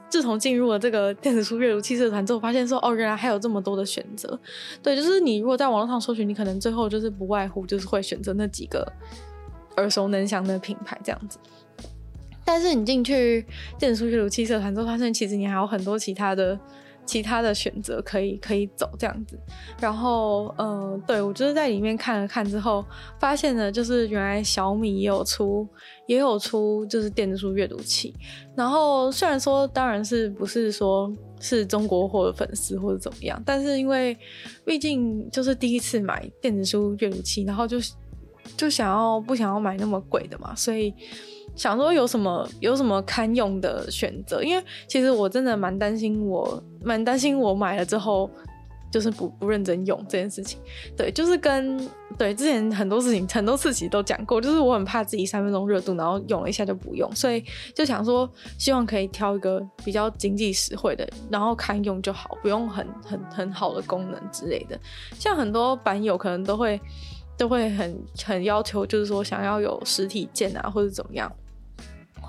[0.08, 4.38] 自从进入了这个电子书阅读器社团之后，发现说哦，原来还有这么多的选择。
[4.80, 8.90] 对，就是你如果在网络上搜寻，你可能最后就是不外乎就是会选择那几个
[9.76, 11.38] 耳熟能详的品牌这样子。
[12.44, 13.44] 但是你进去
[13.78, 16.58] 电子书阅读器社团之后，发现其实你还有很多其他的。
[17.10, 19.36] 其他的选择可以可以走这样子，
[19.80, 22.84] 然后、呃，对，我就是在里面看了看之后，
[23.18, 25.66] 发现了就是原来小米也有出
[26.06, 28.14] 也有出就是电子书阅读器，
[28.56, 34.16] 然后虽然说当然是不是说是中国货的粉丝或者怎么样，但是因为
[34.64, 37.78] 毕竟就是第一次买电子书阅读器，然后就
[38.56, 40.94] 就想要不想要买那么贵的嘛，所以
[41.56, 48.30] 想说有什么有什么堪用的选择，因为其实我真的蛮担心，我蛮担心我买了之后。
[48.92, 50.58] 就是不不认真用这件事情，
[50.96, 51.78] 对，就是跟
[52.18, 64.76] 对之前很多事情很多次其实都讲过，就是我很怕自己三分钟热度，然后用了一下就不用，所以就想说希望可以挑一个比较经济实惠的，然后堪用就好，不用很很很好的功能之类的。
[65.16, 66.80] 像很多版友可能都会
[67.36, 71.32] 都会很很要求，就是说想要有实体键啊，或者怎么样。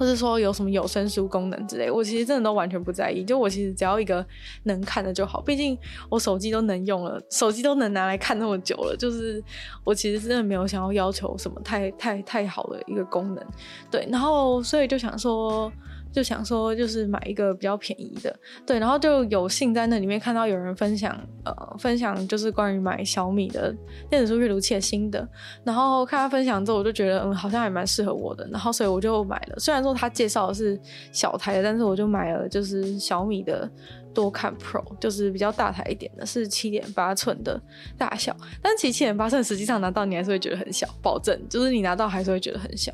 [0.02, 3.24] 或是说有什么有声书功能之类，我其实真的都完全不在意。
[3.24, 4.26] 就我其实只要一个
[4.64, 5.78] 能看的就好，毕竟
[6.10, 9.44] 我手机都能用了，手机都能拿来看那么久了，就是
[9.84, 13.46] 我其实真的没有想要要求什么太太太好的一个功能。
[13.92, 15.72] 对，然后所以就想说。
[16.12, 23.76] 就想说，就是买一个比较便宜的，对，然后就有幸在那里面看到有人分享，呃，分享就是关于买小米的
[24.10, 25.28] 电子书阅读器的心得，
[25.64, 29.58] 然后看他分享之后，我就觉得，嗯，好像还蛮适合我的，然后所以我就买了。
[29.58, 30.80] 虽然说他介绍的是
[31.12, 33.70] 小台的，但是我就买了，就是小米的
[34.14, 37.62] 多看 Pro，就是比较大台一点的，是七点八寸的
[37.98, 42.92] 大小，但其实七点八寸实际上拿到你还是会觉得很小，保证就是你拿到还是会觉得很小。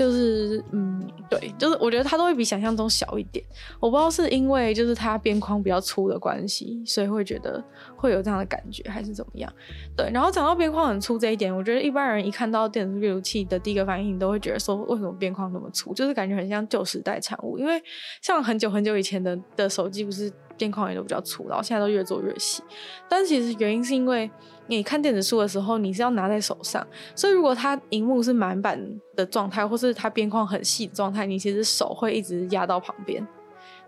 [0.00, 3.44] 就是嗯，对，就是我觉得它都会比想象中小一点。
[3.78, 7.62] 我不知道是因为就是它边框比较粗的关系，所以会觉得
[7.96, 9.52] 会有这样的感觉，还是怎么样？
[9.94, 15.92] 对，然后讲到边框很粗这一点，我觉得一般人一看到电子阅读器的第一个反应，都会觉得说，为什么边框那么粗？
[15.92, 17.58] 就是感觉很像旧时代产物。
[17.58, 17.78] 因为
[18.22, 22.62] 像很久很久以前的的手机，不是边框也都比较粗，然后现在都越做越细。
[23.06, 24.30] 但其实原因是因为。
[24.76, 28.80] 你看电子书的时候，你是要拿在手上，所以如果它荧幕是满版
[29.16, 33.26] 的状态，或是它边框很细的状态，你其实手会一直压到旁边。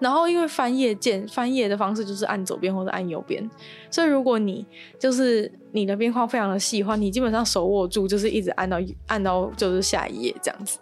[0.00, 3.48] 然后因为翻页键，翻页的方式就是按左边或者按右边，
[3.88, 4.66] 所以如果你
[4.98, 10.78] 就是你的边框非常的细的话，你基本上手握住就是一直按到按到就是下一页这样子。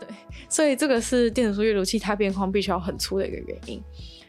[0.00, 0.08] 对，
[0.48, 3.80] 所以这个是电子书阅读器它边框必须要很粗的一个原因。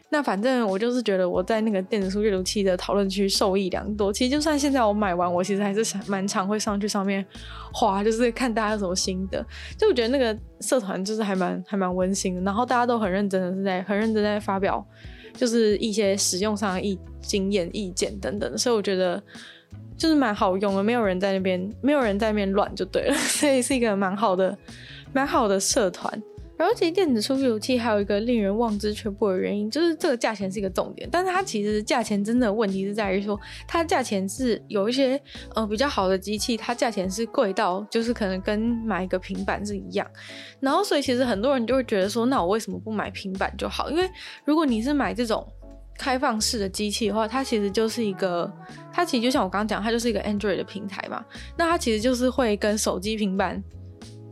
[0.08, 4.12] 那反正我就是觉得我在那个电子书阅读器的讨论区受益良多。
[4.12, 7.26] 其实就算现在我买完，我其实还是蛮常会上去上面
[7.72, 9.44] 滑，就是看大家有什么心得。
[9.76, 14.86] 就我觉得那个社团就是还蛮还蛮温馨的，然后大家都很认真的是在很认真在发表，
[15.34, 18.56] 就是一些使用上的意经验、意见等等。
[18.56, 19.20] 所以我觉得
[19.98, 24.56] 就是蛮好用的，没有人在那边没有人在那边乱就对了， 所以是一个蛮好的
[25.12, 26.22] 蛮好的社团。
[26.58, 31.08] 然后其实电子书阅读器还有一个令人望之却步的原因，就是这个价钱是一个重点。
[31.12, 33.38] 但是它其实价钱真的问题是在于说，
[33.68, 35.20] 它价钱是有一些
[35.54, 40.06] 呃比较好的机器，它价钱是贵到就是可能跟买一个平板是一样。
[40.58, 43.90] 然后所以其实很多人就会觉得说，那我为什么不买平板就好？
[43.90, 44.08] 因为
[44.44, 45.46] 如果你是买这种
[45.98, 48.50] 开放式的机器的话，它其实就是一个，
[48.90, 51.22] 它其实就像我刚刚讲，它就是一个 Android 的平台嘛。
[51.56, 53.62] 那它其实就是会跟手机平板。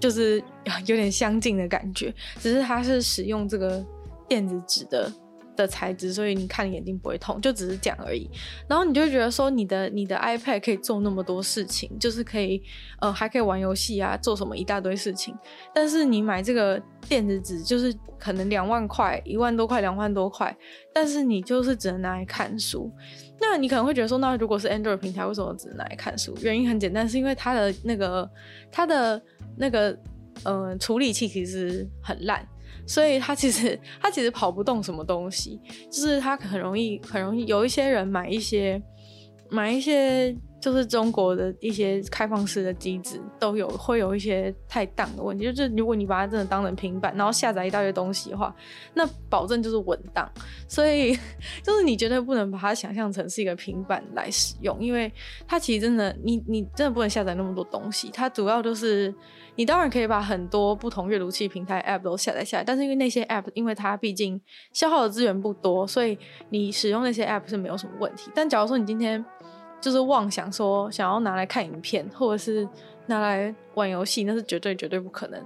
[0.05, 0.39] 就是
[0.85, 3.83] 有点相近的感觉，只是它是使用这个
[4.29, 5.11] 电子纸的
[5.57, 8.29] 的材质，所以你看眼睛不会痛，就只是讲而已。
[8.69, 12.63] 然后你就觉得说，你的你的 iPad 可以做那么多事情，就是可以
[13.01, 15.35] 呃还可以玩游戏啊，做什么一大堆事情。
[15.75, 20.55] 但是你买这个电子纸，就是可能两万块、一万多块、两万多块，
[20.93, 22.93] 但是你就是只能拿来看书。
[23.41, 26.37] 那你可能会觉得说，那如果是 Android 平台，为什么只能拿来看书？
[26.43, 28.31] 原因很简单，是因为它的那个
[28.71, 29.23] 它的。
[29.57, 29.97] 那个，
[30.45, 32.47] 嗯，处理器其实很烂，
[32.87, 38.83] 所以它其实它其实跑不动什么东西，就是它很容易很容易有一些人买一些
[39.51, 40.37] 买一些。
[40.65, 48.55] 就是中国的一些开放式的机子都有会有一些太档的问题，就是如果你把它真的当成平板，然后下载一大堆东西的话，
[48.95, 50.27] 那保证就是稳当。
[50.67, 51.15] 所以
[51.63, 55.13] 就是你绝对不能把它想象成是一个平板来使用，因为
[55.47, 58.09] 它其实真的你你真的不能下载那么多东西。
[58.11, 59.15] 它主要就是
[59.57, 64.41] 你当然可以把很多不同阅读器平台 App 都下载下来，但是因为那些 App 因为它毕竟
[64.73, 68.31] 消耗的资源不多，所以你使用那些 App 是没有什么问题。
[68.35, 69.23] 但假如说你今天
[69.81, 72.67] 就是妄想说想要拿来看影片，或者是
[73.07, 75.39] 拿来玩游戏，那是绝对绝对不可能。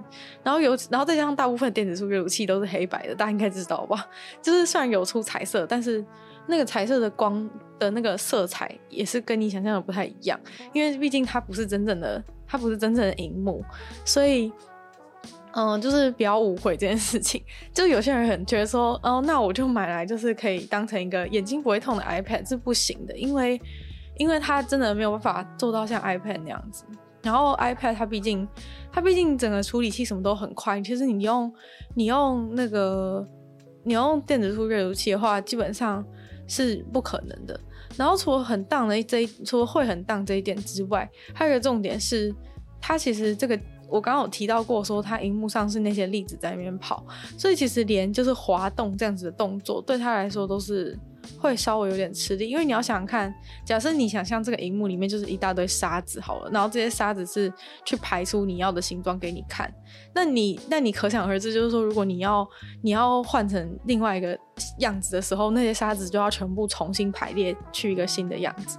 [0.43, 4.07] 然后有，然后再加上大部分电子书阅读器都是黑白的，大家应该知道吧？
[4.41, 6.03] 就是虽然有出彩色，但是
[6.47, 10.39] 那个彩色的光的那个色彩也是跟你想象的不太一样，
[10.71, 13.61] 因为毕竟它不是真正的，它不是真正的荧幕，
[14.05, 14.49] 所以，
[15.51, 17.43] 嗯，就是比较误会这件事情。
[17.73, 23.59] 就有些人很觉得说，哦，那我就买来就是可以当成一个眼睛不会痛的 iPad 是不行的，因为。
[24.19, 26.83] 因为它真的没有办法做到像 iPad 那样子，
[27.23, 28.45] 然后 iPad 它毕竟，
[28.91, 30.79] 它毕竟整个处理器什么都很快。
[30.81, 31.51] 其实你用
[31.95, 33.25] 你用那个
[33.83, 36.05] 你用电子书阅读器的话，基本上
[36.47, 37.57] 是不可能的。
[37.97, 42.33] 然后除了很当的这一，除了会很当这一点之外，还有一个重点是，
[42.81, 47.05] 它其实这个我刚刚有提到过，说它荧幕上是那些粒子在那边跑，
[47.37, 50.97] 所以其实连就是滑动这样子的动作，对他来说都是
[51.39, 52.49] 会稍微有点吃力。
[52.49, 53.33] 因为你要想看，
[53.65, 57.51] 假设你想象这个荧幕里面就是一大堆沙子好了，然后这些沙子是
[57.85, 59.73] 去排出你要的形状给你看，
[60.13, 62.47] 那你那你可想而知，就是说如果你要
[62.81, 64.37] 你要换成另外一个
[64.79, 68.77] 样子的时候，那些沙子就要全部重新排列去一个新的样子。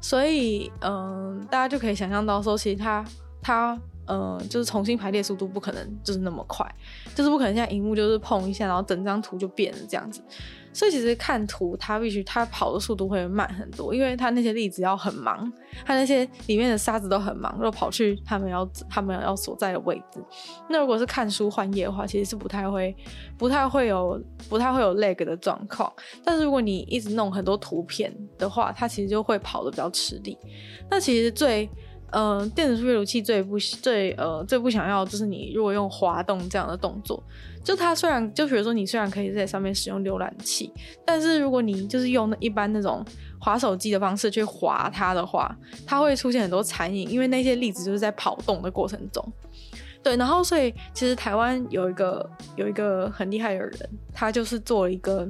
[0.00, 3.04] 所以，嗯、大家就可以想象到说，其实它
[3.42, 3.76] 它，
[4.08, 6.66] 呃，就是重新排列速度不可能就是那么快，
[7.14, 10.22] 就是不可能像荧幕就是碰一下，然后整张图就变了这样子。
[10.72, 15.50] 所以其实看图，它必须它跑的速度会慢很多，因为它那些粒子要很忙，
[15.84, 20.22] 它那些里面的沙子都很忙，又跑去他们要他们要所在的位置。
[20.68, 22.94] 那如果是看书换页的话，其实是不太会
[23.36, 25.90] 不太会有不太会有 lag 的状况。
[26.22, 30.38] 但是如果你一直弄很多图片的话，它其实就会跑得比较吃力。
[30.88, 31.68] 那其实最
[32.12, 37.22] 呃电子书阅读器最不最呃最不想要就是你如果用滑动这样的动作。
[37.64, 40.72] 就它虽然，就比如说你虽然可以在上面使用浏览器，
[41.04, 43.04] 但是如果你就是用一般那种
[43.38, 45.54] 滑手机的方式去滑它的话，
[45.86, 49.22] 它会出现很多残影，因为那些粒子就是在跑动的过程中。
[50.02, 55.28] 对，然后所以其实台湾有一个有一个很厉害的人，他就是做了一个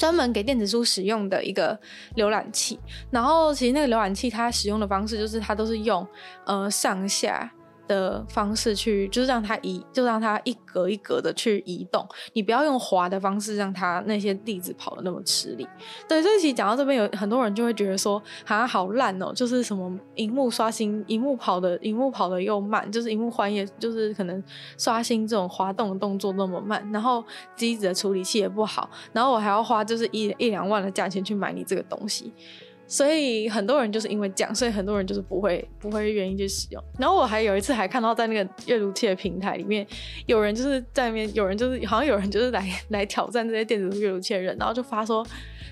[0.00, 1.78] 专门给电子书使用的一个
[2.16, 2.80] 浏览器。
[3.10, 6.06] 然后其实那个浏览器它使用的方式就是它都是用
[6.46, 7.52] 呃上下。
[7.90, 12.06] 的方式去，就是让它移，就让它一格一格的去移动。
[12.34, 15.66] 你不要用滑的方式，让它那些粒子跑得那么吃力。
[16.08, 24.40] 对，所以其实讲到这边，有很多人就会觉得说，好像好烂哦，就是什么荧幕刷新，荧幕跑的，荧幕跑的又慢，就是荧幕换页，就是可能
[24.78, 27.24] 刷新这种滑动的动作那么慢，然后
[27.56, 32.32] 机子的处理器也不好，然后我还要花就是一一两万的价钱去买你这个东西。
[32.90, 36.84] 所以很多人就是因为这样，所以很多人就是不会不会愿意去使用。
[36.98, 39.86] 然后我还有一次还看到在那个阅读器的平台里面，
[40.26, 45.24] 有人就是在那边，有人就是好像有人就是来 来挑战这些电子书阅读器的人，然后就发说。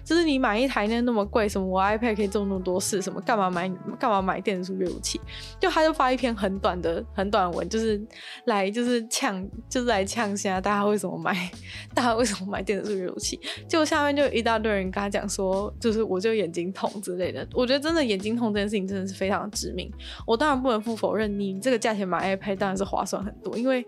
[0.04, 5.20] 就是你买一台那那么贵，什么我 iPad 可以做那么多事，什么干嘛买干嘛买电子书阅读器？
[5.60, 8.00] 就他就发一篇很短的很短文，就是
[8.46, 11.36] 来就是呛，就是来呛现在大家为什么买，
[11.94, 13.38] 大家为什么买电子书阅读器？
[13.68, 17.46] 结果下面就一大堆人跟他讲说，就是我就眼睛痛之类的。
[17.54, 19.90] 我觉得真的眼睛痛这件事情真的是非常致命。
[20.26, 23.84] 我当然不能不否认，你这个价钱买 iPad 当然是划算很多，因为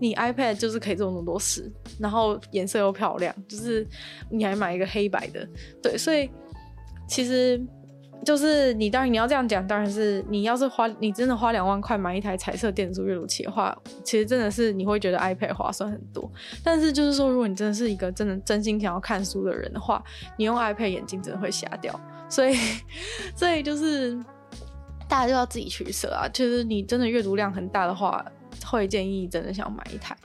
[0.00, 3.86] 你 iPad 就是可以做那么多事，然后颜色又漂亮，就是
[4.28, 5.46] 你还买一个黑白的。
[5.80, 6.28] 对，所以
[7.06, 7.62] 其实
[8.24, 16.30] 就是你当然你要这样讲，当然是你要是花你真的花两万块买一台彩色电子阅读器的话，其实真的是你会觉得 iPad 划算很多。
[16.62, 20.02] 但是就是说，如果你真的是一个真的真心想要看书的人的话，
[20.38, 22.00] 你用 iPad 眼睛真的会瞎掉。
[22.34, 22.56] 所以，
[23.36, 24.18] 所以就是
[25.08, 26.28] 大家就要自己取舍啊。
[26.32, 28.24] 其实你真的阅读量很大的话。
[28.66, 30.16] 会建议真的想买一台，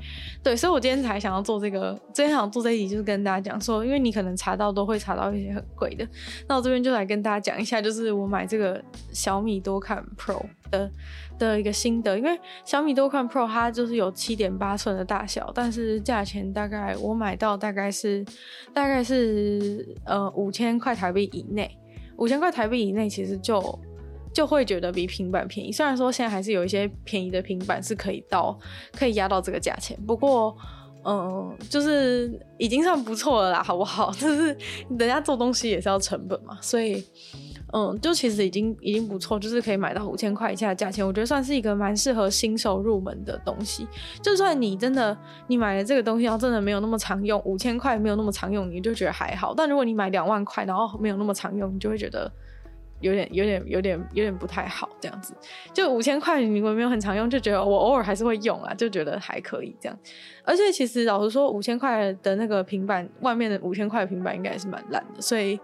[0.41, 6.07] 对，所以我今天才想要做这个，今天想做这一集，就是跟大家讲说，因为你可能查到都会查到一些很贵的，
[6.47, 10.89] 那我这边就来跟大家讲一下，就是我买这个小米多看 Pro 的
[11.37, 18.25] 的一个心得，因为小米多看 Pro 它就是有七点八寸的大小，但是价钱大概我买到大概是
[18.73, 21.77] 大概是呃五千块台币以内，
[22.19, 23.79] 五千块台币以内其实就。
[24.32, 28.58] 就会觉得比平板便宜，虽然说现在还是有一些便宜的平板是可以到
[28.91, 30.55] 可以压到这个价钱，不过，
[31.03, 34.12] 嗯、就是已经算不错了啦，好不好？
[34.21, 34.55] 就是
[34.99, 37.03] 人家做东西也是要成本嘛，所以，
[37.71, 43.88] 嗯，就其实已经已经不错，就是可以买到五千块以下的价钱，我觉得算是一个蛮适合新手入门的东西。
[44.21, 45.15] 就算你真的
[45.47, 49.53] 你买了这个东西，然后真的没有那么常用，五千块没有那么常用，你就觉得还好。
[49.55, 52.32] 但如果你买两万块，然后没有那么常用，你就会觉得。
[53.01, 55.34] 有点、有点、有点、有点不太好，这样子。
[55.73, 59.97] 就五千块，你如果没有很常用，就觉得我偶尔还是会用啊，就觉得还可以这样。
[60.43, 65.58] 而且其实老实说，五千块的那个平板，外面的五千块的平板应该也是蛮烂的，所以，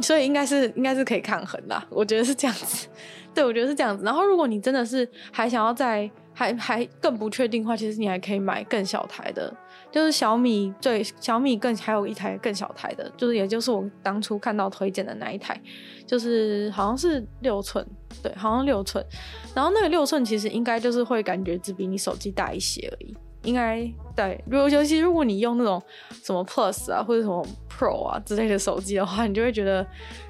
[0.00, 2.88] 所以应该是应该是可以抗衡的，我觉得是这样子。
[3.32, 4.04] 对，我觉得是这样子。
[4.04, 9.52] 然后如果你真的是还想要再还还更不确定的话，其实你还可以买更小台的。
[9.92, 15.60] 就是小米最小米更还有一台更小台的，就是也就是我当初看到推荐的那一台，
[16.06, 17.84] 就是好像是六寸，
[18.22, 19.04] 对，好像六寸。
[19.52, 23.80] 然后那个六寸其实应该就是会感觉只比你手机大一些而已，应该
[24.14, 24.42] 对。
[24.46, 25.82] 如果尤其如果你用那种
[26.22, 29.86] 什么 Plus 啊或者什么 Pro 啊之类的手机的话，你就会觉得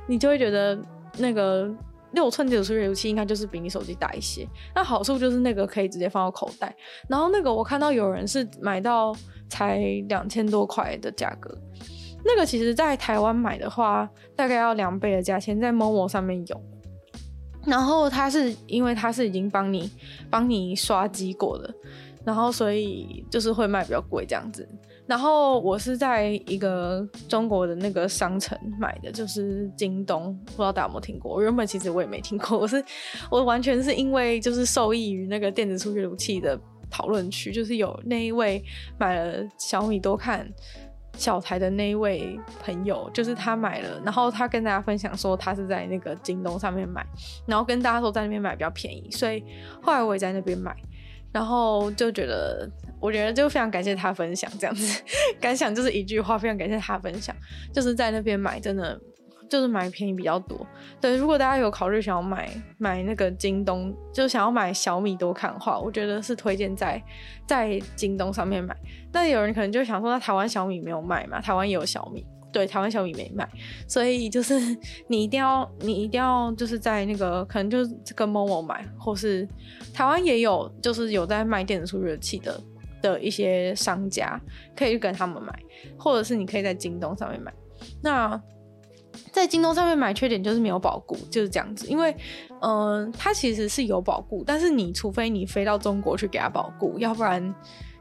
[0.06, 0.78] 你就会觉得
[1.18, 1.70] 那个
[2.12, 4.46] 六寸的阅读器应该就是比你手机大一些。
[4.74, 6.74] 那好处就是那个可以直接放到口袋。
[7.08, 9.14] 然后那个我看到有人是买到。
[9.52, 11.52] 才两千多块的价格，
[12.24, 16.62] 那个其实在台湾买的话，大概要两倍的价钱，在 Momo 上面有。
[17.66, 19.90] 然后它是因为它是已经帮你
[20.30, 21.74] 帮你刷机过的，
[22.24, 24.68] 然后所以就是会卖比较贵这样子。
[25.06, 31.34] 然后我是在一个中国的那个商城买的，就是京东，不知道大家有没有听过？
[31.34, 32.84] 我原本其实我也没听过，我是
[33.28, 36.56] 我完全是因为就是受益于那个电子数据读器的
[36.88, 38.62] 讨论区，就是有那一位
[38.98, 40.48] 买了小米多看
[41.16, 47.04] 小台的那一位朋友，就是他买了，然后他跟大家分享说他是在那个京东上面买，
[47.46, 49.42] 然后跟大家说在那边买比较便宜，所以
[49.82, 50.76] 后来我也在那边买，
[51.32, 52.70] 然后就觉得。
[53.00, 55.02] 我觉得就非常感谢他分享这样子，
[55.40, 57.34] 感想就是一句话，非常感谢他分享，
[57.72, 59.00] 就是在那边买真的
[59.48, 60.66] 就是买便宜比较多。
[61.00, 67.02] 对，如果大家有考虑想要买买那个京东，就想要买小米多看的话，我觉得是推荐在
[67.46, 68.76] 在京东上面买。
[69.10, 71.40] 那有人可能就想说，那台湾小米没有卖嘛？
[71.40, 72.26] 台湾也有小米。
[72.52, 73.48] 对，台湾小米没卖，
[73.86, 74.58] 所以就是
[75.08, 79.48] 你一定要，你一定要就是在那个可能就是跟 Momo 买，或是
[79.92, 82.60] 台湾也有，就是有在卖电子书阅读器的。
[83.02, 84.38] 的一些商家
[84.76, 85.58] 可以去跟他们买，
[85.96, 87.50] 或者是你可以在京东上面买。
[88.02, 88.38] 那
[89.32, 91.86] 在京东上面买，缺点就是没有保固，就是这样子。
[91.88, 92.14] 因为，
[92.60, 97.42] 嗯、它其实是有保固，但是你除非你飞到中国去给他保固，要不然，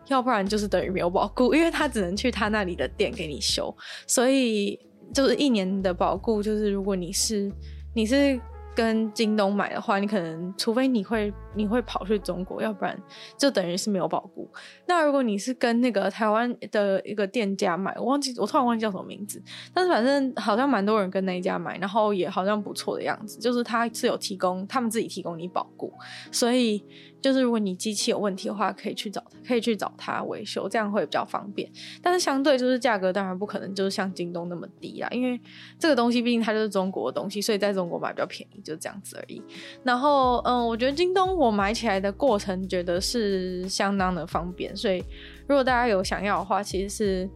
[0.09, 3.75] 要不然就是等于没有保固，因为他只能去他那里的店给你修。
[4.05, 4.79] 所以
[5.13, 7.51] 就是一年的保固，就是如果你是
[7.95, 8.39] 你是。
[8.75, 12.97] 跟京东买的话，你可能除非你会你会跑去中国，要不然
[13.37, 14.49] 就等于是没有保固。
[14.87, 19.41] 那如果你是跟那个台湾的一个店家买，我忘记我突然忘记叫什么名字，
[19.73, 25.91] 但是反正好像蛮多人跟那一家买，然后也好像不错的样子，就是他是有提供他们自己提供你保固，
[26.31, 26.81] 所以。
[27.21, 31.69] 就是如果你机器有问题的话，可以去找，可以去找他维修，这样会比较方便。
[32.01, 35.39] 但是相对就是价格当然不可能就是像京东那么低啦，因为
[35.77, 39.41] 这个东西毕竟它就是中国的东西，所以在中国买比较便宜，就这样子而已。
[39.83, 45.03] 然后嗯，我觉得京东我买起来的过程觉得是相当的方便，所以
[45.47, 47.29] 如果大家有想要的话，其实是。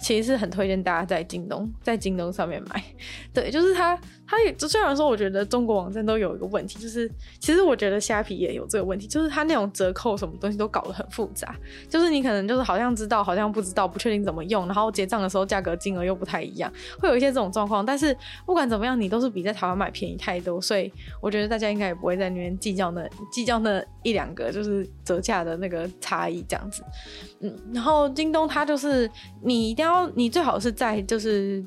[0.00, 2.82] 其实是很推荐大家在京东，在京东上面买。
[3.34, 3.94] 对，就是它，
[4.30, 7.10] 它也就虽然说，我觉得中国网站都有一个问题，就是
[7.40, 11.56] 其实我觉得虾皮也有这个问题，就是它那种折扣什么东西都搞得很复杂，
[11.88, 17.84] 就是你可能就是好像知道，好像不知道，不确定怎么用，然后结账的时候价格金额又不太一样，会有一些这种状况。
[17.84, 18.16] 但是
[18.46, 26.84] 不管怎么样，你都是比在台湾买便宜太多，所以我觉得大家应该也不会在那边计较那计较那一两个就是折价的那个差异这样子。
[27.40, 29.10] 嗯，然后京东它就是
[29.42, 30.08] 你一定要。
[30.20, 31.64] 你最好是在就是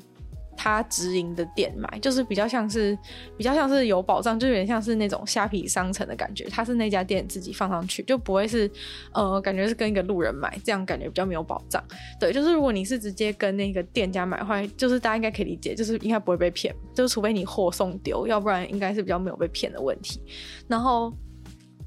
[0.56, 2.96] 他直营的店买，就是比较像是
[3.36, 6.44] 比较像是有保障，就有点像是那种虾皮商城的感觉。
[6.44, 8.70] 他是那家店自己放上去，就不会是
[9.12, 11.82] 呃感觉是跟一个路人买，这样感觉比较没有保障。
[12.20, 20.20] 对，就是如果你是直接跟那个店家买的话，就是大家应该可以理解，就是应该不会被骗，就是除非你货送丢，要不然应该是比较没有被骗的问题。
[20.68, 21.12] 然后。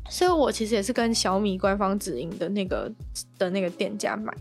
[0.09, 2.91] 所以我其实也是跟小米官方直营的那个
[3.37, 4.33] 的那个店家买，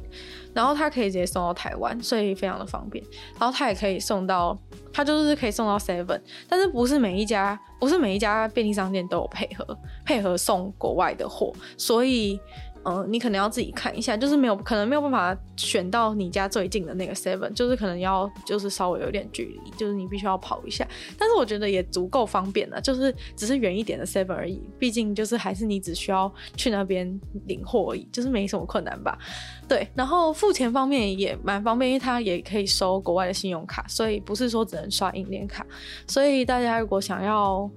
[0.55, 3.05] 然后他可以直接送到台湾，所以非常的方便。
[3.39, 4.59] 然后他也可以送到，
[4.93, 12.41] 他就是可以送到 Seven，但是不是每一家，不是每一家便利商店都有配合配合送国外的货，所以。
[12.89, 20.87] 嗯，你可能要自己看一下，就是没有可能没有办法选到你家最近的那个 Seven，就是可能要就是稍微有点距离，就是你必须要跑一下。
[21.19, 24.63] 但是我觉得也足够方便了，就是只是远一点的 Seven 而已。
[24.79, 29.19] 毕竟就是还是你只需要去那边领货而已，就是没什么困难吧？
[29.67, 29.89] 对。
[29.97, 35.67] 然后付钱方面也蛮方便，因为它也可以收国外的信用卡，所以不是说只能刷银联卡。
[36.07, 37.69] 所以大家如果想要。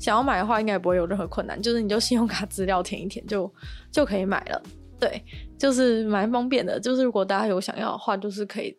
[0.00, 3.52] 想要买的话，应该也不会有任何困难，就是你就信用卡资料填一填就
[3.92, 4.60] 就可以买了。
[4.98, 5.22] 对，
[5.56, 6.80] 就是蛮方便的。
[6.80, 8.76] 就是如果大家有想要的话，就是可以。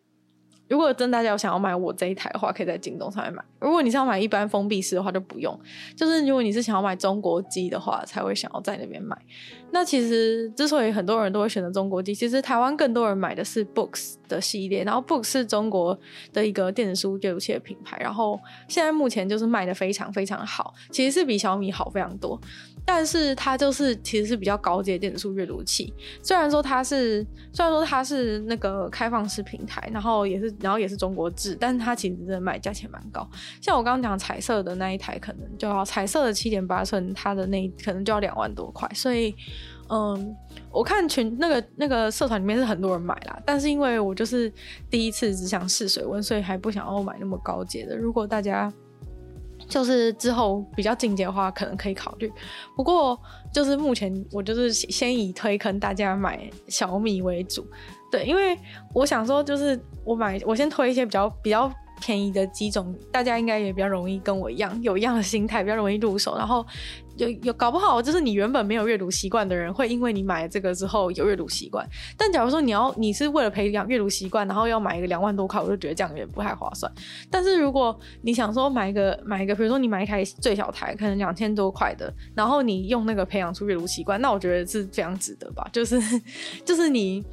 [0.72, 3.44] 如果真大家有想要买我这一台的话，可以在京东上面买。
[3.60, 5.54] 如果你是要买一般封闭式的话，就不用。
[5.94, 9.14] 就是如果你是想要买中国机的话，才会想要在那边买。
[9.70, 14.82] 那其实之所以很多人都会选择中国机，其实台湾更多人买的是 Books 的系列。
[14.82, 15.98] 然后 Books 是中国
[16.32, 22.40] 的一个电子书阅读器的品牌，然后现在目前就是卖的非常非常好，其实是比小米好非常多。
[22.84, 33.26] 但是它就是其实是比较高阶电子书阅读器，虽然说它是虽然说它是那个开放式平台，然后也是然后也是中国制，但是它其实真的卖价钱蛮高。
[33.60, 38.88] 像我刚刚讲彩色的那一台，可能就要彩色的七点八寸，它的那可能就要两万多块。
[38.94, 39.34] 所以，
[39.88, 40.36] 嗯，
[40.70, 44.52] 我看群那个那个社团里面是很多人买啦，但是因为我就是
[44.90, 47.96] 第一次只想试水温，所以还不想要买那么高阶的。
[47.96, 48.72] 如果大家
[49.72, 52.30] 就是之后比较进阶的话，可能可以考虑。
[52.76, 53.18] 不过
[53.50, 57.66] 就是目前我就是先以推坑大家买小米为主，
[58.10, 58.54] 对，因为
[58.92, 61.72] 我想说就是我买我先推一些比较比较
[62.02, 66.36] 便宜的几种，大家应该也比较容易跟我一样有一样的心态，比较容易入手。
[66.36, 66.66] 然后
[67.16, 71.88] 有有搞不好就是你原本没有阅读习惯的人，会因为你买了这个之后有阅读习惯。
[72.16, 76.90] 但假如说你要你是为了培养阅读习惯，然后要买一个两万多块，我就觉得这样有点不太划算。
[77.30, 85.68] 但是如果你想说买一个买一个，比如说你买一台最小台，可能两千多块的，然后你用那个培养出阅读习惯，那我觉得是非常值得吧。
[85.72, 86.00] 就是
[86.66, 87.24] 就是你。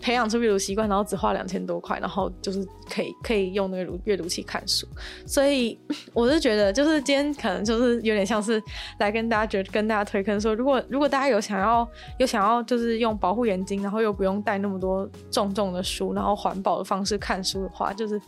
[0.00, 4.86] 培养出阅读习惯，然后只花两千多块，然后就是可以可以用那个阅读器看书，
[5.26, 5.78] 所以
[6.12, 8.62] 我是觉得，就是今天可能就是有点像是
[9.00, 11.88] 来跟大家觉跟大家推坑说，如果如果大家有想要
[12.18, 18.20] 有想要就是用保护眼睛，然后又不用带那么多重重的书，然后环保的方式看书的话，就是。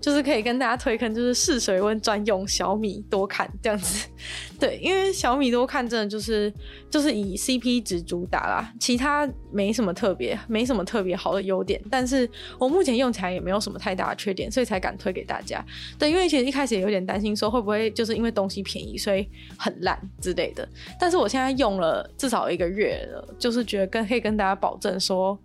[0.00, 4.08] 就是可以跟大家推坑，就是试水温专用小米多看这样子，
[4.60, 6.52] 对，因为小米多看真的就是
[6.88, 12.28] 就是以 CP 值主打啦，其他没什么特别，没什么特别好的优点，但是
[12.58, 15.64] 我目前用起来也没有什么太大的缺点，所以才敢推给大家。
[15.98, 19.28] 对，因为其实一开始也有点担心说会不会就是因为东西便宜，所以
[19.58, 20.68] 很烂之类的，
[21.00, 25.38] 但是我现在用了至少一个月了，就是觉得跟可以跟大家保证说。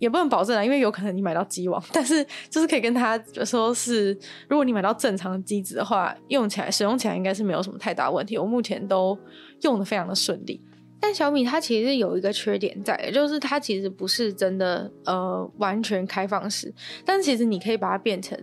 [0.00, 4.12] 也不能保证啊，因为有可能你买到机网，但是就是可以跟他说是，
[4.48, 8.36] 如果你买到正常的机子的话，用起来使用起来应该是没有什么太大问题。
[8.36, 9.16] 我目前都
[9.60, 10.60] 用的非常的顺利。
[10.98, 16.74] 但小米它其实有一个缺点在，就是它其实不是真的呃完全开放式，
[17.04, 18.36] 但其实你可以把它变成。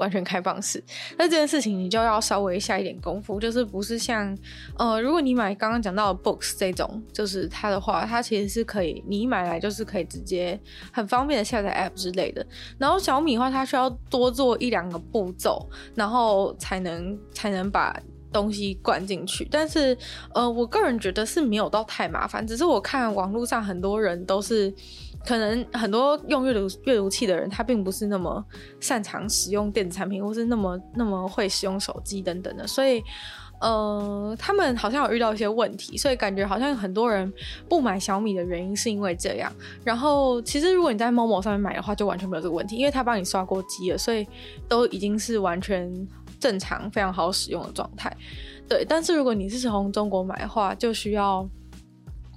[0.00, 0.82] 完全开放式，
[1.18, 4.36] 那这件事情你就要稍微下一点功夫，就是不是像，
[4.78, 10.58] 呃，如果你买刚刚讲到的 Books 这种，就是它的话，它其实是可以，你一买来就是可以直接
[10.90, 12.44] 很方便的下载 App 之类的。
[12.78, 17.94] 然后小米的话，它需要多做一两个步骤，然后才能才能把
[18.32, 19.46] 东西灌进去。
[19.50, 19.94] 但是，
[20.32, 24.72] 呃，我个人觉得是没有到太麻烦，只是我看网络上很多人都是。
[25.26, 28.42] 可能很多用阅读阅读器的人，他并不是那么
[28.80, 33.02] 擅长使用电子产品，或是那么那么会使用手机等等的，所以，
[33.60, 37.30] 呃，他们好像有遇到一些问题，所以感觉好像很多人
[37.68, 39.52] 不买小米的原因是因为这样。
[39.84, 44.26] 然后，其实如果你在 Momo 上面买的话，就完全没有这个问题，因为他帮你刷过机了，所以
[44.68, 45.92] 都已经是完全
[46.40, 48.10] 正常、非常好使用的状态。
[48.66, 51.46] 对，但是如果你是从中国买的话，就需要。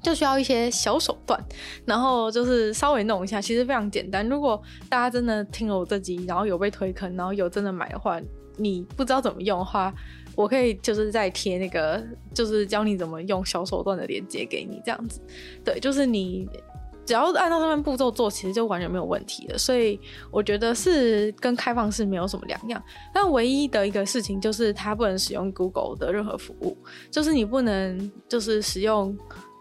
[0.03, 1.41] 就需要一些小手段，
[1.85, 4.27] 然后就是稍微弄一下，其实非常简单。
[4.27, 8.19] 如果大家真的听了我这集，然后有被推坑，然后有真的买的话，
[8.57, 9.93] 你不知道怎么用的话，
[10.35, 12.03] 我可以就是再贴那个，
[12.35, 15.21] 就是教你怎么用小手段的链接给你，这样子。
[15.63, 16.45] 对，就是你
[17.05, 19.57] 只要按照上面步骤做，其实就完全没有问题的。
[19.57, 19.97] 所以
[20.29, 22.83] 我觉得是跟开放式没有什么两样。
[23.13, 26.77] 但唯一的一个事情就是它不能使用 Google 的任何服务，
[27.09, 29.17] 就是你不能就是使用。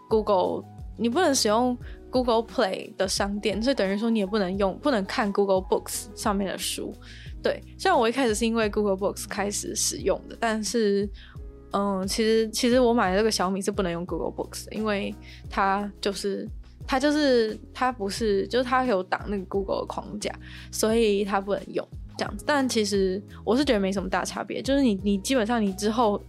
[0.09, 0.63] Google，
[0.97, 1.77] 你不能使用
[2.09, 6.93] Google Play 的商店，所以等于说你也不能用，不能看 Google Books 上面的书。
[7.41, 11.09] 对，像我一开始是因为 Google Books 开始使用的，但是，
[11.71, 15.13] 嗯，其实其实我买的这个小米是不能用 Google Books 的，因为
[15.49, 16.47] 它就是
[16.85, 20.31] 它就是它不是，就是它有挡那个 Google 的框架，
[20.71, 21.85] 所以它不能用
[22.17, 22.45] 这样子。
[22.47, 26.21] 但其实我是觉得没什么大差别，就是你你基本上你之后。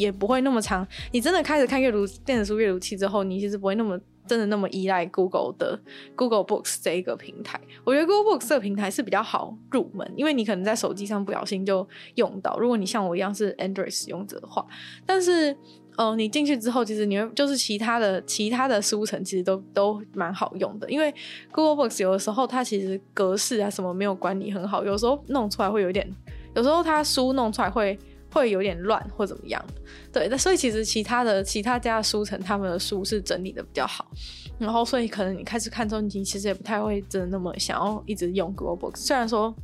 [0.00, 0.86] 也不会那么长。
[1.12, 5.78] 你真的开始看阅读电子书阅读器之后，你其实不会那么真的那么依赖 Google 的
[6.16, 7.60] Google Books 这一个平台。
[7.84, 12.58] 我觉得 Google Books 这个平台是比较好入门，因为你可能在手机上不小心就用到。
[12.58, 14.64] 如果你像我一样是 Android 使用者的话，
[15.04, 15.54] 但是，
[15.96, 20.90] 嗯、你进去之后，其实你会就是其他的其他的书城其实都都蛮好用的。
[20.90, 21.14] 因为
[21.52, 26.10] Google Books 有的时候它其实格式啊什么没有管理很好，有时候弄出来会有点，
[26.54, 27.98] 有时候它书弄出来会。
[28.30, 29.64] 会有点乱或怎么样，
[30.12, 34.10] 对，那所以其实其他的其他家的书城他们的书是整理的比较好，
[34.58, 39.54] 然后所以可能你开始看中集，其实也不太会真的那么想要一直用 Google Books，虽然说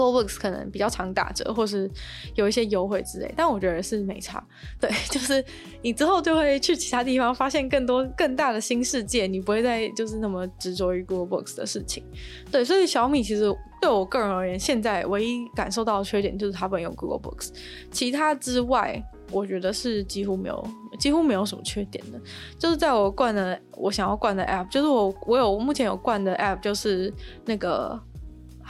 [0.00, 1.90] Google Books 可能比较常打折或是
[2.34, 4.42] 有一些优惠之类，但我觉得是没差，
[4.80, 5.44] 对， 就是
[5.82, 12.04] 你之后就会去其他地方发现更多更大的新世界，你不会再就是那么执着于 Google Books 的事情，
[12.50, 13.54] 对，所以小米其实。
[13.80, 17.48] 对我个人而言，现在唯一感受到的缺点就是它不能用 Google Books，
[17.90, 20.62] 其他之外，我觉得是几乎没有，
[20.98, 22.20] 几乎没有什么缺点的。
[22.58, 27.10] 就是在我惯的我想要惯的 App，就是我我有目前有惯的 App，就是
[27.46, 27.98] 那个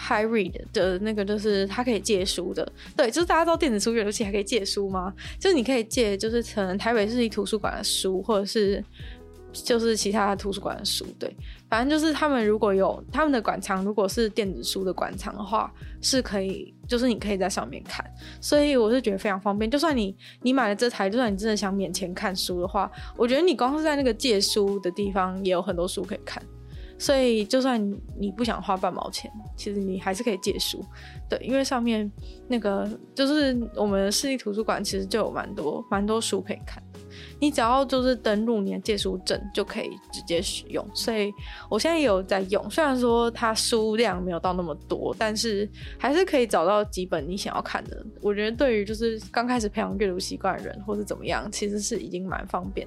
[0.08, 2.66] Hi Read 的那个，就是它可以借书的。
[2.96, 5.12] 对，就是大家知道电子书阅读器还可以借书吗？
[5.38, 8.82] 就是你可以借，就是可能台北市立图书馆的书，或者是。
[9.52, 11.28] 就是其他图书馆的书，对，
[11.68, 18.08] 反正就是他们如果有他们的馆藏，如果是电子书的馆藏的话，是可以，就是你可以在上面看，
[18.40, 19.68] 所以我是觉得非常方便。
[19.68, 26.40] 就算你你买了这台，就算你真的想免钱看书的话，我觉得你光是在那个借书的地方也有很多书可以看，
[27.00, 27.80] 所以就算
[28.18, 30.84] 你不想花半毛钱，其实你还是可以借书。
[31.30, 32.08] 对，因为上面
[32.46, 36.82] 那个就是我们市立图书馆，其实就有蛮多蛮多书可以看。
[37.40, 40.86] 你只要就是登录你的借书证，就可以直接使用。
[40.94, 41.32] 所以
[41.70, 48.04] 我现在也有在用，虽然说它书量没有到那么多，但是还是可以找到几本你想要看的。
[48.20, 52.86] 我觉得对于就是刚开始培养阅读习惯的人，或是怎么样，其实是已经蛮方便。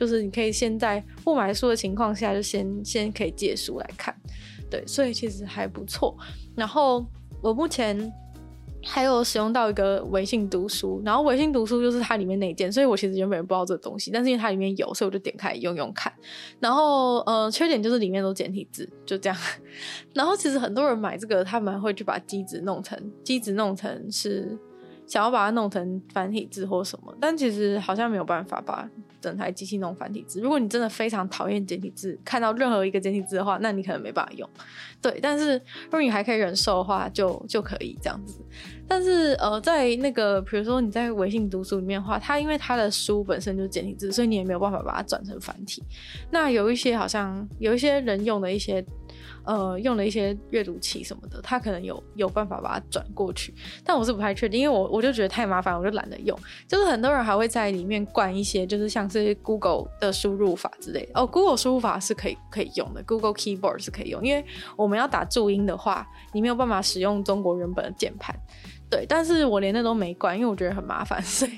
[0.00, 4.12] 就是你可以先在不买书的情况下，就先先可以借书来看。
[4.68, 6.16] 对，所以其实还不错。
[6.56, 7.06] 然后
[7.40, 8.10] 我目前。
[8.82, 16.10] 还有使用到一个微信读书，然后微信读书就是它里面那件，所以我其实原本不知道这个东西，但是因为它里面有，所以我就点开用用看。
[16.58, 19.38] 然后呃，缺点就是里面都简体字，就这样。
[20.16, 24.58] 然后其实很多人买这个，他们会去把机子弄成机子弄成是。
[25.06, 28.88] 想要把它弄成繁体字或什么，但其实好像没有办法把
[29.20, 30.40] 整台机器弄繁体字。
[30.40, 34.48] 如果你真的非常讨厌简体字，看到任何一个简体字的话，那你可能没办法用。
[35.02, 35.54] 对，但是
[35.84, 38.40] 如果你还可以忍受的话，就就可以这样子。
[38.88, 45.82] 但是呃，在那个比如说你在微信读书里面的话，它因为它的书本身就是简体字，所以你也没有办法把它转成繁体。
[46.30, 48.84] 那有一些好像有一些人用的一些。
[49.44, 53.54] 呃，用了一些阅读器什么的，他可能有有办法把它转过去，
[53.84, 56.38] 但我是不太确定，因为我我就觉得太麻烦，我就懒得用。
[56.68, 61.12] 就是很多人还会在里面灌一些，就是像是 Google 的输入法之类的。
[61.14, 64.44] 哦，Google 输入法是可以可以用的，Google Keyboard 是可以用，因为
[64.76, 68.34] 我们要打注音的话，你没有办法使用中国原本的键盘。
[68.90, 71.52] 对，但是我连那都没关，因为我觉得很麻烦，所以。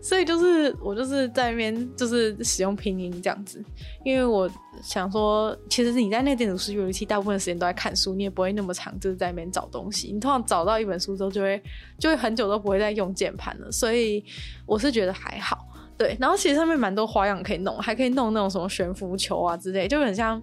[0.00, 3.62] 所以就是我就是在那边就是使用拼音这样子，
[4.04, 4.50] 因为我
[4.82, 10.12] 想说，其实是你在那个电子书阅读器大部分时间都在看书，你也不会那么长，就是在那边找东西。
[10.12, 11.62] 你通常找到一本书之后，就会
[11.98, 13.70] 就会很久都不会再用键盘了。
[13.70, 14.24] 所以
[14.64, 15.66] 我是觉得还好，
[15.98, 16.16] 对。
[16.20, 20.40] 然后其实上面蛮多花样可以弄，还可以弄那种什么悬浮球啊之类，就很像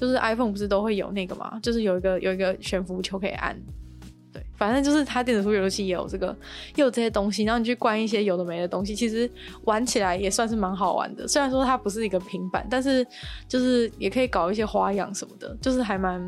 [0.00, 3.56] 就是 iPhone 不是都会有那个嘛，就是有一个有一个悬浮球可以按。
[4.34, 6.36] 对，反正就是它电子书游戏也有这个，
[6.74, 9.30] 也有这些东西，然后你去关一些有的没的东西，其实
[9.62, 11.28] 玩起来也算是蛮好玩的。
[11.28, 13.06] 虽然说它不是一个平板，但是
[13.46, 16.26] 就是也可以搞一些花样什么的，就是还蛮，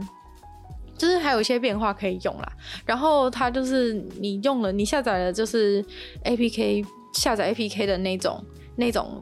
[0.96, 2.52] 就是还有一些变化可以用啦。
[2.84, 5.84] 然后它就是你用了，你下载了就是
[6.22, 8.40] APK 下载 APK 的那种
[8.76, 9.20] 那种。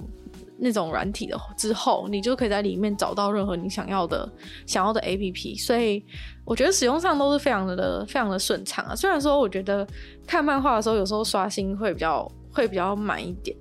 [0.64, 4.28] 那种软体的之后，你就可以在里面找到任何你想要的
[4.66, 6.02] 想要的 APP，所以
[6.42, 8.96] 我觉得使用上都是非常的非常的顺畅啊。
[8.96, 9.86] 虽然说我觉得
[10.26, 13.54] 看漫画的时候有时候刷新会比较会比较慢一点，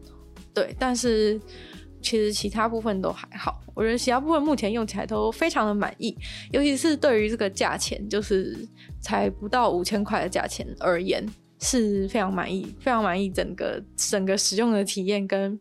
[0.54, 1.38] 对，但是
[2.01, 3.60] 其实其他部分都还好。
[3.76, 6.18] 我觉得其他部分目前用起来都非常的满意，
[6.51, 8.58] 尤其是对于这个价钱，就是
[9.01, 11.26] 才不到五千块的价钱而言，
[11.60, 15.60] 是非常满意，非常满意整个整个使用的体验跟。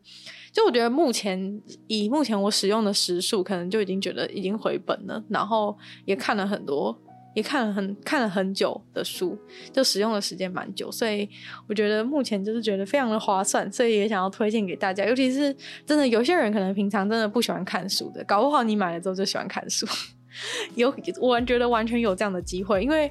[0.53, 5.24] 就我觉得目前以目前我使用的时数，可能就已经觉得已经回本了。
[5.28, 6.94] 然后也看了很多，
[7.34, 9.38] 也看了很看了很久的书，
[9.72, 11.26] 就使用的时间蛮久，所以
[11.66, 15.07] 我觉得目前就是觉得非常的划算，所以也想要推荐给大家。
[15.07, 19.86] 尤其是真的有些人可能平常真的不喜欢看书的，搞不好你买了之后就喜欢看书。
[20.76, 23.11] 有我觉得完全有这样的机会，因为。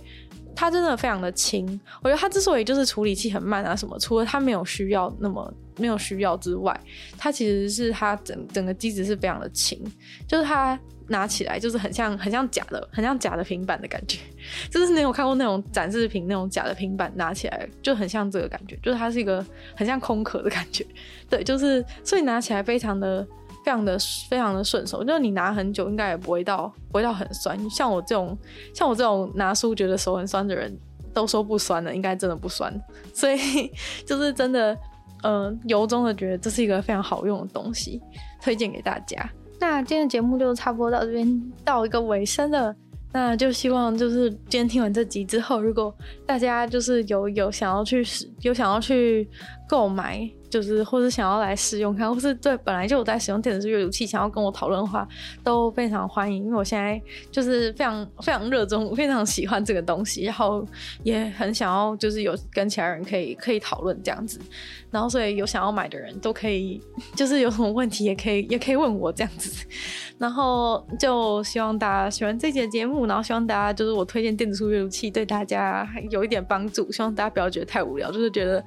[0.53, 1.65] 它真的非常的轻，
[2.03, 5.51] 我觉得它之所以就是处理器很慢啊什么，除了它没有需要那么
[5.81, 6.79] 没有需要之外，
[7.17, 9.81] 它其实是它整整个机子是非常的轻，
[10.27, 14.19] 就是它拿起来就是很像很像假的，很像假的平板的感觉，
[14.69, 19.43] 就是你有看过那种展示品那种假的平板拿起来就很像这个感觉，就是它是一个
[19.75, 20.85] 很像空壳的感觉，
[21.29, 23.27] 对，就是所以拿起来非常的。
[23.63, 23.95] 非常的
[24.27, 27.55] 非常的顺手，就是你拿很久，应该也不会到不会到很酸。
[27.69, 28.35] 像我这种
[28.73, 30.75] 像我这种拿书觉得手很酸的人，
[31.13, 32.73] 都说不酸的，应该真的不酸。
[33.13, 33.71] 所以
[34.03, 34.75] 就是真的，
[35.21, 38.01] 呃，由衷的觉得这是一个非常好用的东西，
[38.41, 39.29] 推荐给大家。
[39.59, 42.75] 那今天的节目就差不多到这边到一个尾声了。
[43.13, 45.93] 那就希望就是今天听完这集之后，如果
[46.25, 48.03] 大家就是有有想要去
[48.41, 49.29] 有想要去
[49.67, 50.29] 购买。
[50.51, 55.07] 就是，或是想要来试用看，或是对本来就有在使用电子书阅读器，想要跟我讨论的话，
[55.45, 56.43] 都非常欢迎。
[56.43, 60.67] 因为我现在就是非常非常热衷，非常喜欢这个东西，然后
[61.03, 64.37] 也很想要就是有跟其他人可以 可以讨论这样子。
[64.91, 66.81] 然后所以有想要买的人都可以，
[67.15, 69.65] 就是有什么问题也可以也可以问我这样子。
[70.19, 76.91] 然后就希望大家喜欢这节节目，然后希望大家就是我推荐电子书阅读器对大家有一点帮助。
[76.91, 78.61] 希望大家不要觉得太无聊，就是觉得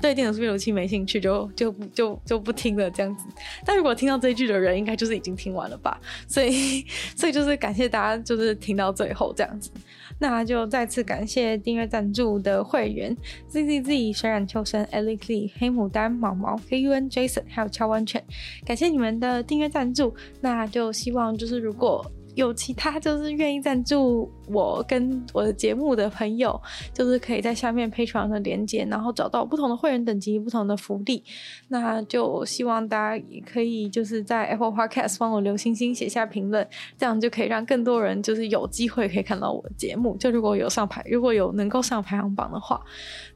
[0.00, 1.21] 对电子书阅读器没兴趣。
[1.22, 3.24] 就就就就不听了这样子，
[3.64, 5.98] 但如果听到这一句的人，应该就是已经听完了吧？
[6.26, 6.84] 所以
[7.16, 9.70] 所以就是感谢大家，就是听到最后这样子。
[10.18, 13.16] 那就再次感谢订阅赞助的会员
[13.48, 18.22] Z Z Z、水染秋生、Alex Lee、黑牡丹、毛毛、K U N、Jason，还有乔完全，
[18.64, 20.14] 感谢你们的订阅赞助。
[20.40, 22.04] 那就希望就是如果
[22.34, 26.60] 有其他就是愿意赞助我跟我的节目的朋友，
[26.94, 31.22] 就是可以在下面 Patreon 的连接，然后找到不同的会员等级、不同的福利。
[31.68, 36.66] 那就希望大家也可以就是在 Apple Podcast 帮我留星星、写下评论，
[36.96, 40.16] 这样就可以让更多人就是有机会可以看到我的节目。
[40.16, 42.80] 就如果有上排，如果有能够上排行榜的话，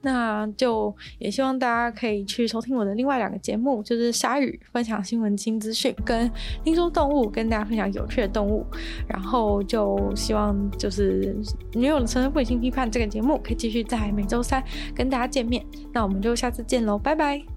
[0.03, 6.31] 那就也希望大家可以去收听我的另外两个节目，就是鲨鱼分享新闻新资讯，跟
[6.65, 8.65] 听说动物跟大家分享有趣的动物。
[9.09, 11.37] 然后就希望就是
[11.75, 14.63] 女友的纯粹不理性批判这个节目可以继续在每周三
[14.95, 15.65] 跟大家见面。
[15.93, 17.56] 那我们就下次见喽，拜拜。